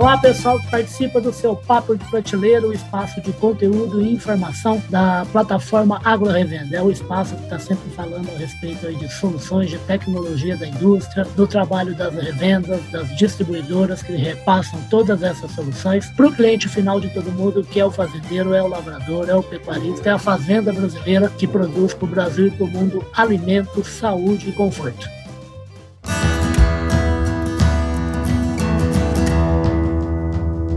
Olá, 0.00 0.16
pessoal 0.16 0.58
que 0.58 0.66
participa 0.70 1.20
do 1.20 1.30
seu 1.30 1.54
Papo 1.54 1.94
de 1.94 2.02
Prateleira, 2.06 2.66
o 2.66 2.72
espaço 2.72 3.20
de 3.20 3.34
conteúdo 3.34 4.00
e 4.00 4.14
informação 4.14 4.82
da 4.88 5.26
plataforma 5.30 6.00
Agro 6.02 6.30
Revenda. 6.30 6.74
É 6.74 6.82
o 6.82 6.90
espaço 6.90 7.36
que 7.36 7.42
está 7.42 7.58
sempre 7.58 7.90
falando 7.90 8.30
a 8.30 8.38
respeito 8.38 8.90
de 8.94 9.12
soluções 9.12 9.68
de 9.68 9.76
tecnologia 9.80 10.56
da 10.56 10.66
indústria, 10.66 11.26
do 11.36 11.46
trabalho 11.46 11.94
das 11.94 12.14
revendas, 12.14 12.80
das 12.90 13.14
distribuidoras 13.14 14.02
que 14.02 14.14
repassam 14.14 14.80
todas 14.88 15.22
essas 15.22 15.50
soluções 15.50 16.06
para 16.06 16.28
o 16.28 16.32
cliente 16.32 16.66
final 16.66 16.98
de 16.98 17.10
todo 17.10 17.30
mundo, 17.30 17.62
que 17.62 17.78
é 17.78 17.84
o 17.84 17.90
fazendeiro, 17.90 18.54
é 18.54 18.62
o 18.62 18.68
lavrador, 18.68 19.28
é 19.28 19.34
o 19.34 19.42
pecuarista, 19.42 20.08
é 20.08 20.12
a 20.12 20.18
fazenda 20.18 20.72
brasileira 20.72 21.28
que 21.28 21.46
produz 21.46 21.92
para 21.92 22.06
o 22.06 22.08
Brasil 22.08 22.46
e 22.46 22.50
para 22.50 22.64
o 22.64 22.70
mundo 22.70 23.04
alimento, 23.12 23.84
saúde 23.84 24.48
e 24.48 24.52
conforto. 24.52 25.19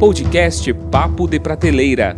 Podcast 0.04 0.74
Papo 0.92 1.30
de 1.30 1.40
Prateleira. 1.40 2.18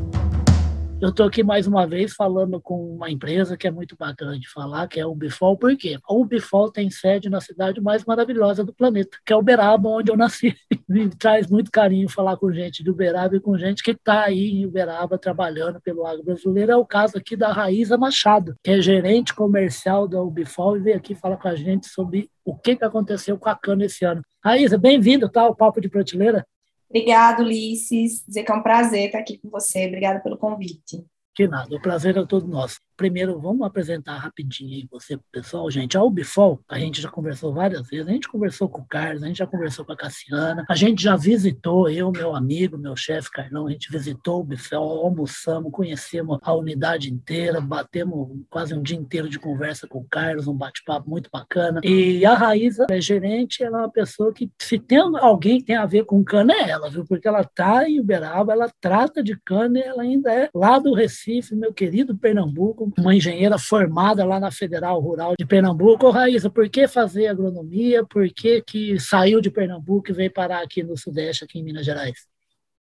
Eu 1.00 1.10
estou 1.10 1.28
aqui 1.28 1.44
mais 1.44 1.68
uma 1.68 1.86
vez 1.86 2.16
falando 2.16 2.60
com 2.60 2.96
uma 2.96 3.12
empresa 3.12 3.56
que 3.56 3.68
é 3.68 3.70
muito 3.70 3.96
bacana 3.96 4.40
de 4.40 4.50
falar, 4.50 4.88
que 4.88 5.00
é 5.00 5.04
a 5.04 5.08
Ubifol, 5.08 5.56
por 5.56 5.78
quê? 5.78 6.00
A 6.04 6.12
Ubifol 6.12 6.72
tem 6.72 6.90
sede 6.90 7.30
na 7.30 7.40
cidade 7.40 7.80
mais 7.80 8.04
maravilhosa 8.04 8.64
do 8.64 8.74
planeta, 8.74 9.20
que 9.24 9.32
é 9.32 9.36
Uberaba, 9.36 9.88
onde 9.88 10.10
eu 10.10 10.18
nasci. 10.18 10.56
Me 10.90 11.08
traz 11.10 11.48
muito 11.48 11.70
carinho 11.70 12.10
falar 12.10 12.38
com 12.38 12.52
gente 12.52 12.84
de 12.84 12.90
Uberaba 12.90 13.36
e 13.36 13.40
com 13.40 13.56
gente 13.56 13.84
que 13.84 13.92
está 13.92 14.24
aí 14.24 14.50
em 14.50 14.66
Uberaba 14.66 15.16
trabalhando 15.20 15.80
pelo 15.80 16.08
agro 16.08 16.24
brasileiro. 16.24 16.72
É 16.72 16.76
o 16.76 16.88
caso 16.88 17.20
aqui 17.20 17.36
da 17.36 17.54
Raíza 17.54 18.00
Machado, 18.00 18.56
que 18.64 18.72
é 18.72 18.82
gerente 18.82 19.32
comercial 19.32 20.08
da 20.08 20.20
Ubifol 20.20 20.76
e 20.76 20.80
veio 20.80 20.98
aqui 20.98 21.14
falar 21.14 21.38
com 21.38 21.50
a 21.50 21.56
gente 21.56 21.86
sobre 21.86 22.32
o 22.44 22.58
que, 22.58 22.78
que 22.78 22.84
aconteceu 22.84 23.38
com 23.38 23.48
a 23.48 23.56
cana 23.56 23.86
esse 23.86 24.04
ano. 24.04 24.24
Raíza, 24.44 24.76
bem-vindo 24.76 25.30
tá, 25.30 25.42
ao 25.42 25.56
Papo 25.56 25.80
de 25.80 25.88
Prateleira. 25.88 26.44
Obrigado, 26.90 27.42
Ulisses. 27.42 28.24
Dizer 28.26 28.44
que 28.44 28.52
é 28.52 28.56
um 28.56 28.64
prazer 28.64 29.08
estar 29.08 29.20
aqui 29.20 29.38
com 29.38 29.50
você. 29.50 29.88
Obrigada 29.88 30.20
pelo 30.20 30.38
convite. 30.38 31.06
De 31.38 31.48
nada, 31.48 31.76
o 31.76 31.82
prazer 31.82 32.18
é 32.18 32.26
todo 32.26 32.48
nosso. 32.48 32.80
Primeiro, 32.98 33.40
vamos 33.40 33.68
apresentar 33.68 34.18
rapidinho 34.18 34.88
você, 34.90 35.20
pessoal. 35.32 35.70
Gente, 35.70 35.98
a 35.98 36.04
Ubifol, 36.04 36.62
a 36.70 36.80
gente 36.80 37.02
já 37.02 37.10
conversou 37.10 37.54
várias 37.54 37.88
vezes. 37.88 38.08
A 38.08 38.12
gente 38.12 38.30
conversou 38.30 38.70
com 38.70 38.82
o 38.82 38.86
Carlos, 38.86 39.22
a 39.22 39.28
gente 39.28 39.38
já 39.38 39.48
conversou 39.48 39.84
com 39.84 39.92
a 39.92 39.98
Cassiana. 39.98 40.66
A 40.70 40.76
gente 40.76 41.04
já 41.04 41.18
visitou, 41.18 41.90
eu, 41.90 42.10
meu 42.12 42.34
amigo, 42.34 42.78
meu 42.78 42.96
chefe 42.96 43.30
Carlão, 43.32 43.68
a 43.68 43.72
gente 43.72 43.92
visitou 43.92 44.38
o 44.38 44.42
Ubifol, 44.42 45.06
almoçamos, 45.06 45.72
conhecemos 45.72 46.40
a 46.42 46.54
unidade 46.54 47.12
inteira, 47.12 47.60
batemos 47.60 48.30
quase 48.50 48.74
um 48.74 48.82
dia 48.82 48.98
inteiro 48.98 49.28
de 49.30 49.40
conversa 49.40 49.88
com 49.88 50.00
o 50.00 50.08
Carlos, 50.10 50.48
um 50.48 50.56
bate-papo 50.56 51.10
muito 51.10 51.30
bacana. 51.32 51.82
E 51.84 52.26
a 52.26 52.34
Raíza 52.34 52.86
é 52.90 53.02
gerente, 53.02 53.62
ela 53.62 53.80
é 53.80 53.82
uma 53.82 53.92
pessoa 53.92 54.34
que, 54.34 54.50
se 54.58 54.80
tem 54.80 55.00
alguém 55.00 55.60
que 55.60 55.66
tem 55.66 55.76
a 55.76 55.86
ver 55.86 56.06
com 56.06 56.24
cana, 56.24 56.54
é 56.54 56.70
ela, 56.70 56.90
viu? 56.90 57.06
Porque 57.06 57.28
ela 57.28 57.42
está 57.42 57.88
em 57.90 58.00
Uberaba, 58.00 58.54
ela 58.54 58.72
trata 58.80 59.22
de 59.22 59.38
cana 59.44 59.80
e 59.80 59.82
ela 59.82 60.02
ainda 60.02 60.32
é 60.32 60.50
lá 60.54 60.80
do 60.80 60.94
Recife, 60.94 61.56
meu 61.56 61.74
querido 61.74 62.18
Pernambuco 62.18 62.85
uma 62.98 63.16
engenheira 63.16 63.58
formada 63.58 64.26
lá 64.26 64.40
na 64.40 64.52
Federal 64.52 65.00
Rural 65.00 65.34
de 65.38 65.46
Pernambuco. 65.46 66.08
Ô, 66.08 66.12
Raíssa, 66.12 66.50
por 66.50 66.70
que 66.70 66.88
fazer 66.88 67.28
agronomia? 67.28 68.06
Por 68.06 68.28
que, 68.30 68.62
que 68.62 69.00
saiu 69.00 69.42
de 69.42 69.50
Pernambuco 69.50 70.10
e 70.10 70.14
veio 70.14 70.32
parar 70.32 70.64
aqui 70.64 70.84
no 70.84 70.98
Sudeste, 70.98 71.44
aqui 71.44 71.60
em 71.60 71.64
Minas 71.64 71.86
Gerais? 71.86 72.28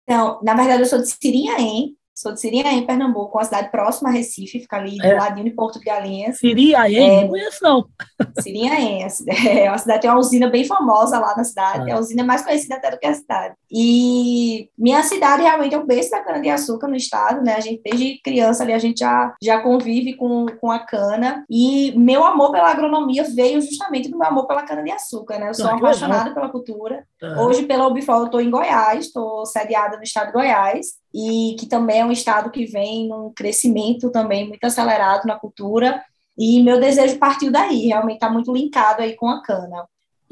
Então, 0.03 0.39
na 0.43 0.53
verdade, 0.53 0.83
eu 0.83 0.85
sou 0.85 0.99
de 0.99 1.07
Sirinhaém, 1.07 1.95
Sou 2.17 2.31
de 2.31 2.39
Siriaém, 2.39 2.85
Pernambuco, 2.85 3.37
uma 3.37 3.43
cidade 3.43 3.69
próxima 3.69 4.07
a 4.07 4.11
Recife, 4.13 4.61
fica 4.61 4.77
ali 4.77 4.95
do 4.95 5.05
é. 5.05 5.15
ladinho 5.15 5.43
de 5.43 5.51
Porto 5.51 5.79
de 5.79 5.83
Galinhas. 5.83 6.37
Siriaém? 6.37 7.19
É, 7.19 7.21
não 7.23 7.27
conheço, 7.27 7.59
não. 7.61 7.85
Siriaém, 8.39 9.03
é 9.03 9.69
uma 9.69 9.77
cidade, 9.77 10.01
tem 10.01 10.09
uma 10.09 10.19
usina 10.19 10.49
bem 10.49 10.63
famosa 10.63 11.19
lá 11.19 11.35
na 11.35 11.43
cidade, 11.43 11.91
ah. 11.91 11.93
é 11.93 11.97
a 11.97 11.99
usina 11.99 12.23
mais 12.23 12.41
conhecida 12.41 12.75
até 12.75 12.89
do 12.89 12.97
que 12.97 13.05
a 13.05 13.13
cidade. 13.13 13.55
E 13.69 14.69
minha 14.77 15.03
cidade 15.03 15.43
realmente 15.43 15.75
é 15.75 15.77
o 15.77 15.85
berço 15.85 16.11
da 16.11 16.23
cana-de-açúcar 16.23 16.87
no 16.87 16.95
estado, 16.95 17.43
né? 17.43 17.55
A 17.55 17.59
gente, 17.59 17.81
desde 17.83 18.21
criança 18.23 18.63
ali, 18.63 18.71
a 18.71 18.79
gente 18.79 18.99
já, 18.99 19.35
já 19.43 19.61
convive 19.61 20.13
com, 20.13 20.45
com 20.61 20.71
a 20.71 20.79
cana. 20.79 21.43
E 21.49 21.91
meu 21.97 22.23
amor 22.23 22.53
pela 22.53 22.71
agronomia 22.71 23.25
veio 23.25 23.59
justamente 23.59 24.09
do 24.09 24.17
meu 24.17 24.27
amor 24.29 24.47
pela 24.47 24.63
cana-de-açúcar, 24.63 25.37
né? 25.37 25.49
Eu 25.49 25.53
sou 25.53 25.67
ah, 25.67 25.75
apaixonada 25.75 26.33
pela 26.33 26.47
cultura. 26.47 27.05
Hoje, 27.39 27.63
pela 27.63 27.87
Ubifol, 27.87 28.19
eu 28.19 28.25
estou 28.27 28.39
em 28.39 28.49
Goiás, 28.49 29.07
estou 29.07 29.45
sediada 29.45 29.97
no 29.97 30.03
estado 30.03 30.27
de 30.27 30.33
Goiás 30.33 31.03
e 31.15 31.55
que 31.57 31.65
também 31.65 32.01
é 32.01 32.05
um 32.05 32.11
estado 32.11 32.51
que 32.51 32.65
vem 32.65 33.07
num 33.07 33.31
crescimento 33.33 34.11
também 34.11 34.47
muito 34.49 34.65
acelerado 34.65 35.25
na 35.25 35.39
cultura, 35.39 36.03
e 36.37 36.61
meu 36.61 36.77
desejo 36.79 37.17
partiu 37.17 37.51
daí, 37.51 37.87
realmente 37.87 38.15
está 38.15 38.29
muito 38.29 38.53
linkado 38.53 39.01
aí 39.01 39.15
com 39.15 39.29
a 39.29 39.41
cana. 39.41 39.87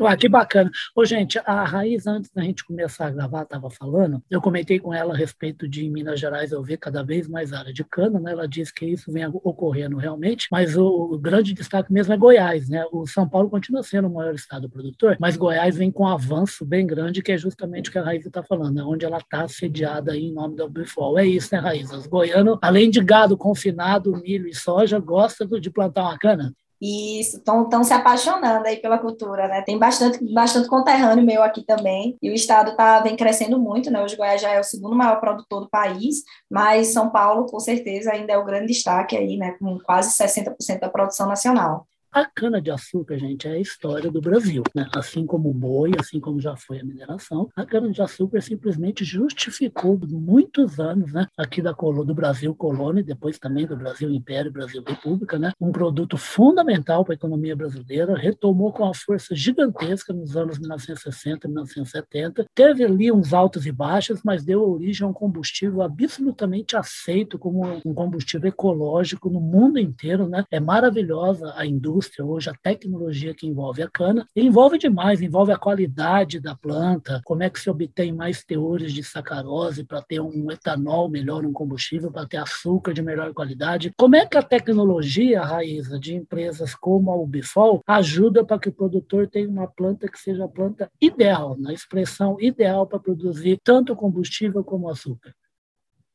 Ah, 0.05 0.17
que 0.17 0.27
bacana. 0.27 0.69
Ô, 0.95 1.05
gente, 1.05 1.39
a 1.45 1.63
Raiz, 1.63 2.07
antes 2.07 2.29
da 2.31 2.41
gente 2.41 2.63
começar 2.63 3.07
a 3.07 3.11
gravar, 3.11 3.43
estava 3.43 3.69
falando, 3.69 4.21
eu 4.29 4.41
comentei 4.41 4.79
com 4.79 4.93
ela 4.93 5.13
a 5.13 5.17
respeito 5.17 5.67
de 5.67 5.89
Minas 5.89 6.19
Gerais 6.19 6.51
eu 6.51 6.61
ver 6.61 6.77
cada 6.77 7.03
vez 7.03 7.27
mais 7.27 7.53
área 7.53 7.73
de 7.73 7.83
cana, 7.83 8.19
né? 8.19 8.31
Ela 8.31 8.47
disse 8.47 8.73
que 8.73 8.85
isso 8.85 9.11
vem 9.11 9.25
ocorrendo 9.25 9.97
realmente, 9.97 10.47
mas 10.51 10.75
o, 10.75 10.85
o, 10.85 11.17
grande 11.17 11.53
destaque 11.53 11.91
mesmo 11.91 12.13
é 12.13 12.17
Goiás, 12.17 12.69
né? 12.69 12.83
O 12.91 13.05
São 13.07 13.27
Paulo 13.27 13.49
continua 13.49 13.83
sendo 13.83 14.07
o 14.07 14.13
maior 14.13 14.33
estado 14.33 14.69
produtor, 14.69 15.17
mas 15.19 15.37
Goiás 15.37 15.77
vem 15.77 15.91
com 15.91 16.03
um 16.03 16.07
avanço 16.07 16.65
bem 16.65 16.85
grande, 16.85 17.21
que 17.21 17.31
é 17.31 17.37
justamente 17.37 17.89
o 17.89 17.91
que 17.91 17.99
a 17.99 18.03
Raiz 18.03 18.25
está 18.25 18.43
falando, 18.43 18.75
né? 18.75 18.83
onde 18.83 19.05
ela 19.05 19.17
está 19.17 19.47
sediada 19.47 20.11
aí 20.11 20.25
em 20.25 20.33
nome 20.33 20.55
da 20.55 20.67
Bifol. 20.67 21.17
É 21.17 21.25
isso, 21.25 21.53
né, 21.53 21.61
Raiz? 21.61 21.91
Os 21.91 22.07
goianos, 22.07 22.57
além 22.61 22.89
de 22.89 23.01
gado 23.01 23.37
confinado, 23.37 24.21
milho 24.21 24.47
e 24.47 24.53
soja, 24.53 24.99
gostam 24.99 25.47
de 25.59 25.69
plantar 25.69 26.03
uma 26.03 26.17
cana. 26.17 26.53
Isso, 26.85 27.37
estão 27.37 27.81
se 27.81 27.93
apaixonando 27.93 28.67
aí 28.67 28.75
pela 28.75 28.97
cultura, 28.97 29.47
né? 29.47 29.61
Tem 29.61 29.79
bastante, 29.79 30.21
bastante 30.33 30.67
conterrâneo 30.67 31.25
meu 31.25 31.41
aqui 31.41 31.63
também, 31.63 32.17
e 32.21 32.29
o 32.29 32.33
estado 32.33 32.75
tá, 32.75 32.99
vem 32.99 33.15
crescendo 33.15 33.57
muito, 33.57 33.89
né? 33.89 34.03
Hoje 34.03 34.17
Goiás 34.17 34.41
já 34.41 34.51
é 34.51 34.59
o 34.59 34.63
segundo 34.65 34.93
maior 34.93 35.17
produtor 35.21 35.61
do 35.61 35.69
país, 35.69 36.23
mas 36.51 36.87
São 36.87 37.09
Paulo, 37.09 37.45
com 37.45 37.57
certeza, 37.57 38.11
ainda 38.11 38.33
é 38.33 38.37
o 38.37 38.43
grande 38.43 38.67
destaque 38.67 39.15
aí, 39.15 39.37
né? 39.37 39.55
Com 39.59 39.79
quase 39.79 40.13
60% 40.13 40.81
da 40.81 40.89
produção 40.89 41.25
nacional. 41.25 41.87
A 42.13 42.25
cana-de-açúcar, 42.25 43.17
gente, 43.17 43.47
é 43.47 43.53
a 43.53 43.59
história 43.59 44.11
do 44.11 44.21
Brasil. 44.21 44.61
Né? 44.75 44.87
Assim 44.95 45.25
como 45.25 45.49
o 45.49 45.53
boi, 45.53 45.93
assim 45.99 46.19
como 46.19 46.39
já 46.39 46.55
foi 46.55 46.79
a 46.79 46.83
mineração, 46.83 47.49
a 47.55 47.65
cana-de-açúcar 47.65 48.39
simplesmente 48.39 49.03
justificou 49.03 49.99
muitos 50.07 50.79
anos 50.79 51.11
né, 51.11 51.25
aqui 51.35 51.59
da, 51.59 51.71
do 51.71 52.13
Brasil 52.13 52.53
colônia, 52.53 53.03
depois 53.03 53.39
também 53.39 53.65
do 53.65 53.75
Brasil 53.75 54.11
Império, 54.11 54.51
Brasil 54.51 54.83
República, 54.85 55.39
né, 55.39 55.53
um 55.59 55.71
produto 55.71 56.15
fundamental 56.15 57.03
para 57.03 57.15
a 57.15 57.15
economia 57.15 57.55
brasileira, 57.55 58.15
retomou 58.15 58.71
com 58.71 58.83
uma 58.83 58.93
força 58.93 59.33
gigantesca 59.33 60.13
nos 60.13 60.37
anos 60.37 60.59
1960 60.59 61.47
e 61.47 61.49
1970. 61.49 62.45
Teve 62.53 62.83
ali 62.83 63.11
uns 63.11 63.33
altos 63.33 63.65
e 63.65 63.71
baixos, 63.71 64.21
mas 64.23 64.45
deu 64.45 64.61
origem 64.61 65.03
a 65.03 65.09
um 65.09 65.13
combustível 65.13 65.81
absolutamente 65.81 66.77
aceito 66.77 67.39
como 67.39 67.81
um 67.83 67.93
combustível 67.93 68.49
ecológico 68.49 69.31
no 69.31 69.41
mundo 69.41 69.79
inteiro. 69.79 70.27
Né? 70.29 70.45
É 70.51 70.59
maravilhosa 70.59 71.51
a 71.55 71.65
indústria 71.65 72.02
indústria, 72.03 72.25
hoje 72.25 72.49
a 72.49 72.53
tecnologia 72.53 73.33
que 73.33 73.47
envolve 73.47 73.81
a 73.81 73.89
cana, 73.89 74.27
envolve 74.35 74.77
demais, 74.77 75.21
envolve 75.21 75.51
a 75.51 75.57
qualidade 75.57 76.39
da 76.39 76.55
planta, 76.55 77.21
como 77.23 77.43
é 77.43 77.49
que 77.49 77.59
se 77.59 77.69
obtém 77.69 78.11
mais 78.11 78.43
teores 78.43 78.91
de 78.91 79.03
sacarose 79.03 79.83
para 79.83 80.01
ter 80.01 80.19
um 80.19 80.51
etanol 80.51 81.09
melhor, 81.09 81.45
um 81.45 81.53
combustível, 81.53 82.11
para 82.11 82.27
ter 82.27 82.37
açúcar 82.37 82.93
de 82.93 83.01
melhor 83.01 83.33
qualidade. 83.33 83.91
Como 83.97 84.15
é 84.15 84.25
que 84.25 84.37
a 84.37 84.43
tecnologia, 84.43 85.41
Raíza, 85.41 85.99
de 85.99 86.13
empresas 86.13 86.75
como 86.75 87.11
a 87.11 87.15
Ubifol 87.15 87.81
ajuda 87.87 88.43
para 88.43 88.59
que 88.59 88.69
o 88.69 88.73
produtor 88.73 89.27
tenha 89.27 89.49
uma 89.49 89.67
planta 89.67 90.07
que 90.07 90.19
seja 90.19 90.45
a 90.45 90.49
planta 90.49 90.89
ideal, 91.01 91.55
na 91.57 91.73
expressão 91.73 92.39
ideal 92.39 92.85
para 92.85 92.99
produzir 92.99 93.59
tanto 93.63 93.95
combustível 93.95 94.63
como 94.63 94.89
açúcar? 94.89 95.33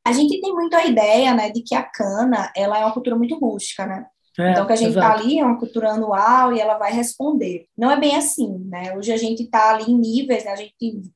A 0.07 0.13
gente 0.13 0.41
tem 0.41 0.55
muito 0.55 0.75
a 0.75 0.87
ideia, 0.87 1.35
né, 1.35 1.51
de 1.51 1.63
que 1.63 1.75
a 1.75 1.83
cana, 1.83 2.51
ela 2.57 2.79
é 2.79 2.85
uma 2.85 2.95
cultura 2.95 3.17
muito 3.17 3.39
rústica, 3.39 3.87
né? 3.87 4.07
É, 4.39 4.53
então, 4.53 4.67
que 4.67 4.73
a 4.73 4.77
gente 4.77 4.91
está 4.91 5.13
ali 5.13 5.39
é 5.39 5.45
uma 5.45 5.59
cultura 5.59 5.91
anual 5.91 6.53
e 6.53 6.61
ela 6.61 6.79
vai 6.79 6.93
responder. 6.93 7.67
Não 7.77 7.91
é 7.91 7.99
bem 7.99 8.15
assim, 8.15 8.59
né? 8.69 8.95
Hoje 8.97 9.13
a 9.13 9.17
gente 9.17 9.43
está 9.43 9.75
ali 9.75 9.91
em 9.91 9.99
níveis, 9.99 10.45
né? 10.45 10.53
a, 10.53 10.57
gente, 10.57 10.75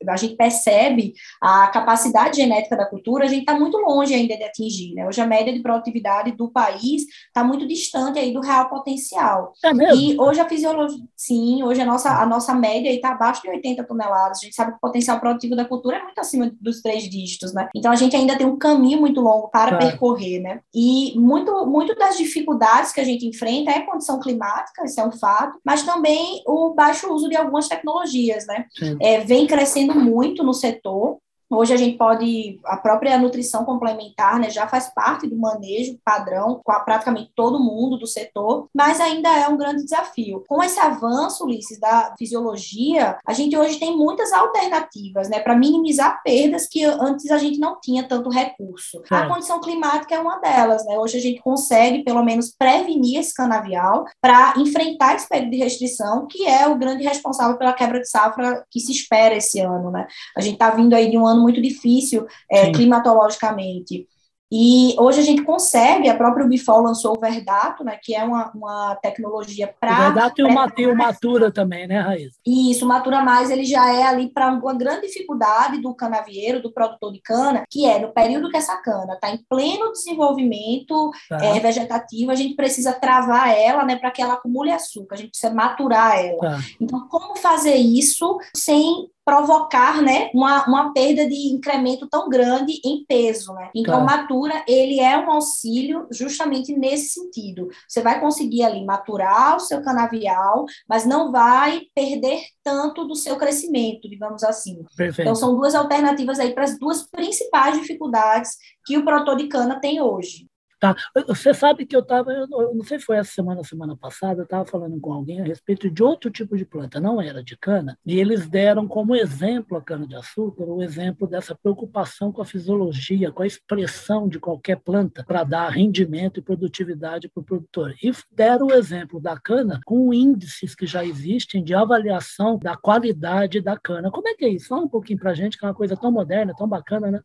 a 0.09 0.17
gente 0.17 0.35
percebe 0.35 1.15
a 1.41 1.69
capacidade 1.69 2.37
genética 2.37 2.77
da 2.77 2.85
cultura, 2.85 3.25
a 3.25 3.29
gente 3.29 3.41
está 3.41 3.59
muito 3.59 3.77
longe 3.79 4.13
ainda 4.13 4.37
de 4.37 4.43
atingir, 4.43 4.95
né? 4.95 5.07
Hoje 5.07 5.21
a 5.21 5.27
média 5.27 5.53
de 5.53 5.61
produtividade 5.61 6.33
do 6.33 6.51
país 6.51 7.03
está 7.27 7.45
muito 7.45 7.67
distante 7.67 8.19
aí 8.19 8.33
do 8.33 8.41
real 8.41 8.69
potencial. 8.69 9.53
É 9.65 9.73
mesmo? 9.73 9.95
E 9.95 10.21
hoje 10.21 10.41
a 10.41 10.49
fisiologia, 10.49 11.05
sim, 11.17 11.63
hoje 11.63 11.81
a 11.81 11.87
nossa, 11.87 12.11
a 12.21 12.27
nossa 12.27 12.55
média 12.55 12.91
está 12.93 13.11
abaixo 13.11 13.43
de 13.43 13.51
80 13.51 13.85
toneladas. 13.85 14.39
A 14.39 14.45
gente 14.45 14.57
sabe 14.57 14.73
que 14.73 14.79
o 14.79 14.81
potencial 14.81 15.21
produtivo 15.21 15.55
da 15.55 15.65
cultura 15.65 15.99
é 15.99 16.03
muito 16.03 16.19
acima 16.19 16.51
dos 16.61 16.83
três 16.83 17.05
dígitos, 17.05 17.55
né? 17.55 17.69
Então 17.75 17.93
a 17.93 17.97
gente 17.97 18.17
ainda 18.17 18.37
tem 18.37 18.47
um 18.47 18.59
caminho 18.59 18.99
muito 18.99 19.21
longo 19.21 19.49
para 19.49 19.79
percorrer, 19.79 20.41
né? 20.41 20.61
E 20.75 21.19
muito, 21.19 21.67
muito 21.67 21.95
das 21.95 22.17
dificuldades 22.17 22.93
que 22.93 23.01
a 23.01 23.05
gente 23.05 23.12
gente 23.13 23.27
enfrenta 23.27 23.71
é 23.71 23.81
condição 23.81 24.21
climática, 24.21 24.85
isso 24.85 25.01
é 25.01 25.07
um 25.07 25.13
fato, 25.13 25.59
mas 25.65 25.83
também 25.83 26.43
o 26.47 26.75
baixo 26.75 27.13
uso 27.13 27.29
de 27.29 27.37
algumas 27.37 27.69
tecnologias, 27.69 28.47
né? 28.47 28.67
É, 29.01 29.21
vem 29.21 29.47
crescendo 29.47 29.95
muito 29.95 30.43
no 30.43 30.55
setor, 30.55 31.19
Hoje 31.53 31.75
a 31.75 31.77
gente 31.77 31.99
pode, 31.99 32.59
a 32.65 32.77
própria 32.77 33.19
nutrição 33.19 33.65
complementar, 33.65 34.39
né, 34.41 34.49
já 34.49 34.67
faz 34.67 34.93
parte 34.95 35.27
do 35.27 35.37
manejo 35.37 35.99
padrão 36.05 36.61
com 36.65 36.73
praticamente 36.85 37.31
todo 37.37 37.63
mundo 37.63 37.99
do 37.99 38.07
setor, 38.07 38.69
mas 38.75 39.01
ainda 39.01 39.29
é 39.29 39.47
um 39.49 39.57
grande 39.57 39.85
desafio. 39.85 40.43
Com 40.49 40.63
esse 40.63 40.81
avanço, 40.81 41.45
Ulisses, 41.45 41.79
da 41.79 42.15
fisiologia, 42.19 43.19
a 43.27 43.33
gente 43.33 43.57
hoje 43.57 43.79
tem 43.79 43.97
muitas 43.97 44.33
alternativas, 44.33 45.29
né, 45.29 45.41
para 45.41 45.55
minimizar 45.55 46.23
perdas 46.23 46.67
que 46.67 46.85
antes 46.85 47.31
a 47.31 47.39
gente 47.39 47.59
não 47.59 47.79
tinha 47.81 48.03
tanto 48.03 48.31
recurso. 48.31 49.03
É. 49.11 49.15
A 49.15 49.29
condição 49.29 49.61
climática 49.61 50.15
é 50.15 50.19
uma 50.19 50.39
delas, 50.39 50.85
né? 50.87 50.99
Hoje 50.99 51.19
a 51.19 51.21
gente 51.21 51.41
consegue, 51.43 52.03
pelo 52.03 52.25
menos, 52.25 52.51
prevenir 52.51 53.21
esse 53.21 53.35
canavial 53.35 54.05
para 54.21 54.55
enfrentar 54.57 55.17
esse 55.17 55.29
período 55.29 55.51
de 55.51 55.59
restrição, 55.59 56.27
que 56.27 56.47
é 56.47 56.67
o 56.67 56.79
grande 56.79 57.05
responsável 57.05 57.59
pela 57.59 57.73
quebra 57.73 58.01
de 58.01 58.09
safra 58.09 58.65
que 58.71 58.81
se 58.81 58.93
espera 58.93 59.37
esse 59.37 59.61
ano, 59.61 59.91
né? 59.91 60.07
A 60.37 60.41
gente 60.41 60.55
está 60.55 60.71
vindo 60.71 60.95
aí 60.95 61.11
de 61.11 61.19
um 61.19 61.27
ano 61.27 61.42
muito 61.43 61.61
difícil 61.61 62.27
é, 62.51 62.71
climatologicamente. 62.71 64.07
E 64.55 64.95
hoje 64.99 65.19
a 65.19 65.23
gente 65.23 65.43
consegue, 65.45 66.11
a 66.11 66.15
própria 66.15 66.45
Ubifol 66.45 66.83
lançou 66.83 67.17
o 67.17 67.21
Verdato, 67.21 67.83
né, 67.83 67.99
que 68.03 68.15
é 68.15 68.23
uma, 68.23 68.53
uma 68.55 68.95
tecnologia 68.97 69.75
para... 69.81 69.95
O 69.95 70.03
Verdato 70.13 70.41
e 70.43 70.45
o, 70.45 70.53
Mat 70.53 70.79
o 70.79 70.95
Matura 70.95 71.51
também, 71.51 71.87
né, 71.87 72.01
Raíssa? 72.01 72.37
Isso, 72.47 72.85
o 72.85 72.89
Matura 72.89 73.23
Mais, 73.23 73.51
ele 73.51 73.65
já 73.65 73.91
é 73.91 74.03
ali 74.03 74.29
para 74.31 74.53
uma 74.53 74.75
grande 74.75 75.07
dificuldade 75.07 75.81
do 75.81 75.95
canavieiro, 75.95 76.61
do 76.61 76.71
produtor 76.71 77.15
de 77.15 77.23
cana, 77.23 77.65
que 77.71 77.87
é 77.87 77.99
no 77.99 78.13
período 78.13 78.51
que 78.51 78.59
essa 78.59 78.77
cana 78.77 79.15
está 79.15 79.31
em 79.31 79.43
pleno 79.49 79.91
desenvolvimento 79.91 81.11
tá. 81.31 81.43
é, 81.43 81.59
vegetativo, 81.59 82.31
a 82.31 82.35
gente 82.35 82.55
precisa 82.55 82.93
travar 82.93 83.57
ela, 83.57 83.87
né, 83.87 83.97
para 83.97 84.11
que 84.11 84.21
ela 84.21 84.35
acumule 84.35 84.71
açúcar, 84.71 85.15
a 85.15 85.19
gente 85.19 85.31
precisa 85.31 85.55
maturar 85.55 86.19
ela. 86.19 86.41
Tá. 86.41 86.59
Então, 86.79 87.09
como 87.09 87.37
fazer 87.37 87.77
isso 87.77 88.39
sem 88.55 89.09
provocar, 89.25 90.03
né, 90.03 90.31
uma, 90.35 90.65
uma 90.67 90.93
perda 90.93 91.29
de 91.29 91.53
incremento 91.53 92.09
tão 92.09 92.29
grande 92.29 92.81
em 92.85 93.05
peso, 93.07 93.53
né? 93.55 93.71
Então, 93.75 93.99
tá. 93.99 94.05
matura, 94.05 94.65
ele 94.67 94.99
é 94.99 95.17
um 95.19 95.31
auxílio 95.31 96.07
justamente 96.11 96.77
nesse 96.77 97.21
sentido. 97.21 97.69
Você 97.89 98.01
vai 98.01 98.21
conseguir 98.21 98.65
ali 98.65 98.85
maturar 98.85 99.57
o 99.57 99.61
seu 99.61 99.81
canavial, 99.83 100.65
mas 100.89 101.07
não 101.07 101.31
vai 101.31 101.83
perder 101.95 102.43
tanto 102.65 103.05
do 103.07 103.15
seu 103.15 103.37
crescimento, 103.37 104.09
digamos 104.09 104.43
assim. 104.43 104.83
Perfeito. 104.97 105.23
Então, 105.23 105.35
são 105.35 105.55
duas 105.55 105.75
alternativas 105.75 106.41
aí 106.41 106.53
para 106.53 106.65
as 106.65 106.79
duas 106.79 107.09
principais 107.09 107.79
dificuldades 107.79 108.57
que 108.85 108.99
o 108.99 109.05
produtor 109.05 109.37
de 109.37 109.47
cana 109.49 109.81
tem 109.81 110.01
hoje. 110.01 110.47
Tá. 110.83 110.97
Você 111.29 111.55
sabe 111.55 111.87
que 111.87 111.95
eu 111.95 112.01
estava, 112.01 112.33
eu 112.33 112.75
não 112.75 112.83
sei 112.83 112.99
se 112.99 113.05
foi 113.05 113.17
essa 113.17 113.31
semana, 113.31 113.63
semana 113.63 113.97
passada, 113.97 114.41
eu 114.41 114.45
estava 114.45 114.67
falando 114.67 114.99
com 114.99 115.13
alguém 115.13 115.41
a 115.41 115.45
respeito 115.45 115.89
de 115.89 116.03
outro 116.03 116.29
tipo 116.29 116.57
de 116.57 116.65
planta, 116.65 116.99
não 116.99 117.23
era 117.23 117.41
de 117.41 117.57
cana, 117.57 117.97
e 118.05 118.19
eles 118.19 118.49
deram 118.49 118.89
como 118.89 119.15
exemplo 119.15 119.77
a 119.77 119.81
cana-de-açúcar 119.81 120.65
o 120.65 120.83
exemplo 120.83 121.29
dessa 121.29 121.55
preocupação 121.55 122.33
com 122.33 122.43
a 122.43 122.45
fisiologia, 122.45 123.31
com 123.31 123.45
a 123.45 123.47
expressão 123.47 124.29
de 124.29 124.41
qualquer 124.41 124.81
planta 124.81 125.23
para 125.25 125.45
dar 125.45 125.69
rendimento 125.69 126.41
e 126.41 126.43
produtividade 126.43 127.29
para 127.29 127.41
o 127.41 127.45
produtor. 127.45 127.95
E 128.03 128.11
deram 128.33 128.67
o 128.67 128.75
exemplo 128.75 129.21
da 129.21 129.39
cana 129.39 129.79
com 129.87 130.13
índices 130.13 130.75
que 130.75 130.85
já 130.85 131.05
existem 131.05 131.63
de 131.63 131.77
avaliação 131.77 132.59
da 132.59 132.77
qualidade 132.77 133.61
da 133.61 133.79
cana. 133.79 134.11
Como 134.11 134.27
é 134.27 134.35
que 134.35 134.45
é 134.45 134.49
isso? 134.49 134.67
Fala 134.67 134.83
um 134.83 134.89
pouquinho 134.89 135.21
para 135.21 135.31
a 135.31 135.35
gente, 135.35 135.57
que 135.57 135.65
é 135.65 135.69
uma 135.69 135.75
coisa 135.77 135.97
tão 135.97 136.11
moderna, 136.11 136.57
tão 136.57 136.67
bacana, 136.67 137.09
né? 137.09 137.21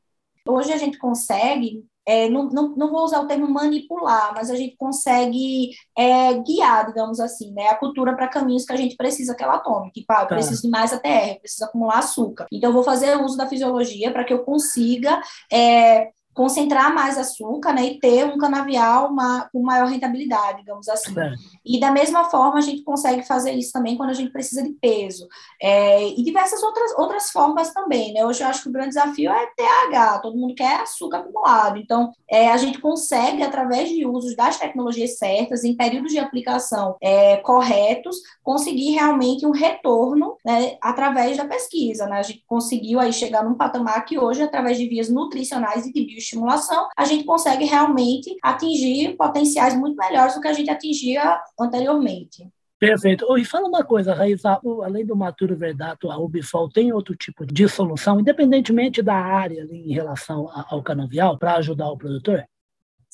Hoje 0.48 0.72
a 0.72 0.78
gente 0.78 1.00
consegue 1.00 1.84
é, 2.08 2.30
não, 2.30 2.50
não, 2.50 2.70
não, 2.70 2.90
vou 2.90 3.04
usar 3.04 3.20
o 3.20 3.28
termo 3.28 3.50
manipular, 3.50 4.34
mas 4.34 4.50
a 4.50 4.56
gente 4.56 4.78
consegue 4.78 5.72
é, 5.98 6.34
guiar, 6.36 6.88
digamos 6.88 7.20
assim, 7.20 7.52
né, 7.52 7.68
a 7.68 7.76
cultura 7.76 8.16
para 8.16 8.30
caminhos 8.30 8.64
que 8.64 8.72
a 8.72 8.78
gente 8.78 8.96
precisa 8.96 9.36
que 9.36 9.44
ela 9.44 9.60
tome, 9.60 9.92
que 9.92 10.06
pá, 10.06 10.26
tá. 10.26 10.28
precisa 10.28 10.62
de 10.62 10.70
mais 10.70 10.94
ATR, 10.94 11.40
precisa 11.42 11.66
acumular 11.66 12.00
açúcar. 12.00 12.48
Então, 12.52 12.70
eu 12.70 12.74
vou 12.74 12.84
fazer 12.84 13.22
uso 13.22 13.36
da 13.36 13.48
fisiologia 13.48 14.10
para 14.12 14.24
que 14.24 14.32
eu 14.32 14.40
consiga 14.40 15.22
é, 15.52 16.10
concentrar 16.38 16.94
mais 16.94 17.18
açúcar 17.18 17.74
né, 17.74 17.84
e 17.84 18.00
ter 18.00 18.24
um 18.26 18.38
canavial 18.38 19.10
uma, 19.10 19.50
com 19.52 19.60
maior 19.64 19.88
rentabilidade, 19.88 20.60
digamos 20.60 20.88
assim. 20.88 21.20
É. 21.20 21.34
E 21.66 21.80
da 21.80 21.90
mesma 21.90 22.26
forma, 22.26 22.60
a 22.60 22.62
gente 22.62 22.84
consegue 22.84 23.24
fazer 23.24 23.54
isso 23.54 23.72
também 23.74 23.98
quando 23.98 24.12
a 24.12 24.14
gente 24.14 24.32
precisa 24.32 24.62
de 24.62 24.70
peso. 24.74 25.28
É, 25.60 26.08
e 26.10 26.24
diversas 26.24 26.62
outras, 26.62 26.92
outras 26.96 27.32
formas 27.32 27.74
também. 27.74 28.14
Né? 28.14 28.24
Hoje 28.24 28.44
eu 28.44 28.48
acho 28.48 28.62
que 28.62 28.70
o 28.70 28.72
grande 28.72 28.90
desafio 28.90 29.32
é 29.32 29.48
TH, 29.58 30.20
todo 30.20 30.38
mundo 30.38 30.54
quer 30.54 30.82
açúcar 30.82 31.18
acumulado. 31.18 31.80
Então, 31.80 32.12
é, 32.30 32.52
a 32.52 32.58
gente 32.58 32.78
consegue, 32.78 33.42
através 33.42 33.90
de 33.90 34.06
usos 34.06 34.36
das 34.36 34.60
tecnologias 34.60 35.18
certas, 35.18 35.64
em 35.64 35.76
períodos 35.76 36.12
de 36.12 36.20
aplicação 36.20 36.98
é, 37.02 37.38
corretos, 37.38 38.16
conseguir 38.44 38.92
realmente 38.92 39.44
um 39.44 39.52
retorno 39.52 40.38
né, 40.46 40.78
através 40.84 41.36
da 41.36 41.46
pesquisa. 41.46 42.06
Né? 42.06 42.20
A 42.20 42.24
gente 42.24 42.44
conseguiu 42.46 43.00
aí 43.00 43.12
chegar 43.12 43.44
num 43.44 43.56
patamar 43.56 44.06
que 44.06 44.20
hoje, 44.20 44.44
através 44.44 44.78
de 44.78 44.88
vias 44.88 45.10
nutricionais 45.10 45.88
e 45.88 45.92
de 45.92 46.06
bio 46.06 46.27
estimulação, 46.28 46.88
a 46.98 47.06
gente 47.06 47.24
consegue 47.24 47.66
realmente 47.66 48.36
atingir 48.42 49.16
potenciais 49.16 49.76
muito 49.76 49.98
melhores 49.98 50.36
do 50.36 50.42
que 50.42 50.48
a 50.48 50.54
gente 50.54 50.70
atingia 50.70 51.42
anteriormente. 51.60 52.48
Perfeito. 52.80 53.26
E 53.38 53.44
fala 53.44 53.68
uma 53.68 53.84
coisa, 53.84 54.14
Raíssa, 54.14 54.60
além 54.84 55.04
do 55.04 55.16
Maturo 55.16 55.56
Verdato, 55.56 56.12
a 56.12 56.18
Ubifol 56.18 56.70
tem 56.70 56.94
outro 56.94 57.16
tipo 57.16 57.44
de 57.44 57.68
solução, 57.68 58.20
independentemente 58.20 59.02
da 59.02 59.16
área 59.16 59.68
em 59.72 59.92
relação 59.92 60.48
ao 60.70 60.84
canavial, 60.84 61.40
para 61.40 61.56
ajudar 61.56 61.90
o 61.90 61.98
produtor? 61.98 62.46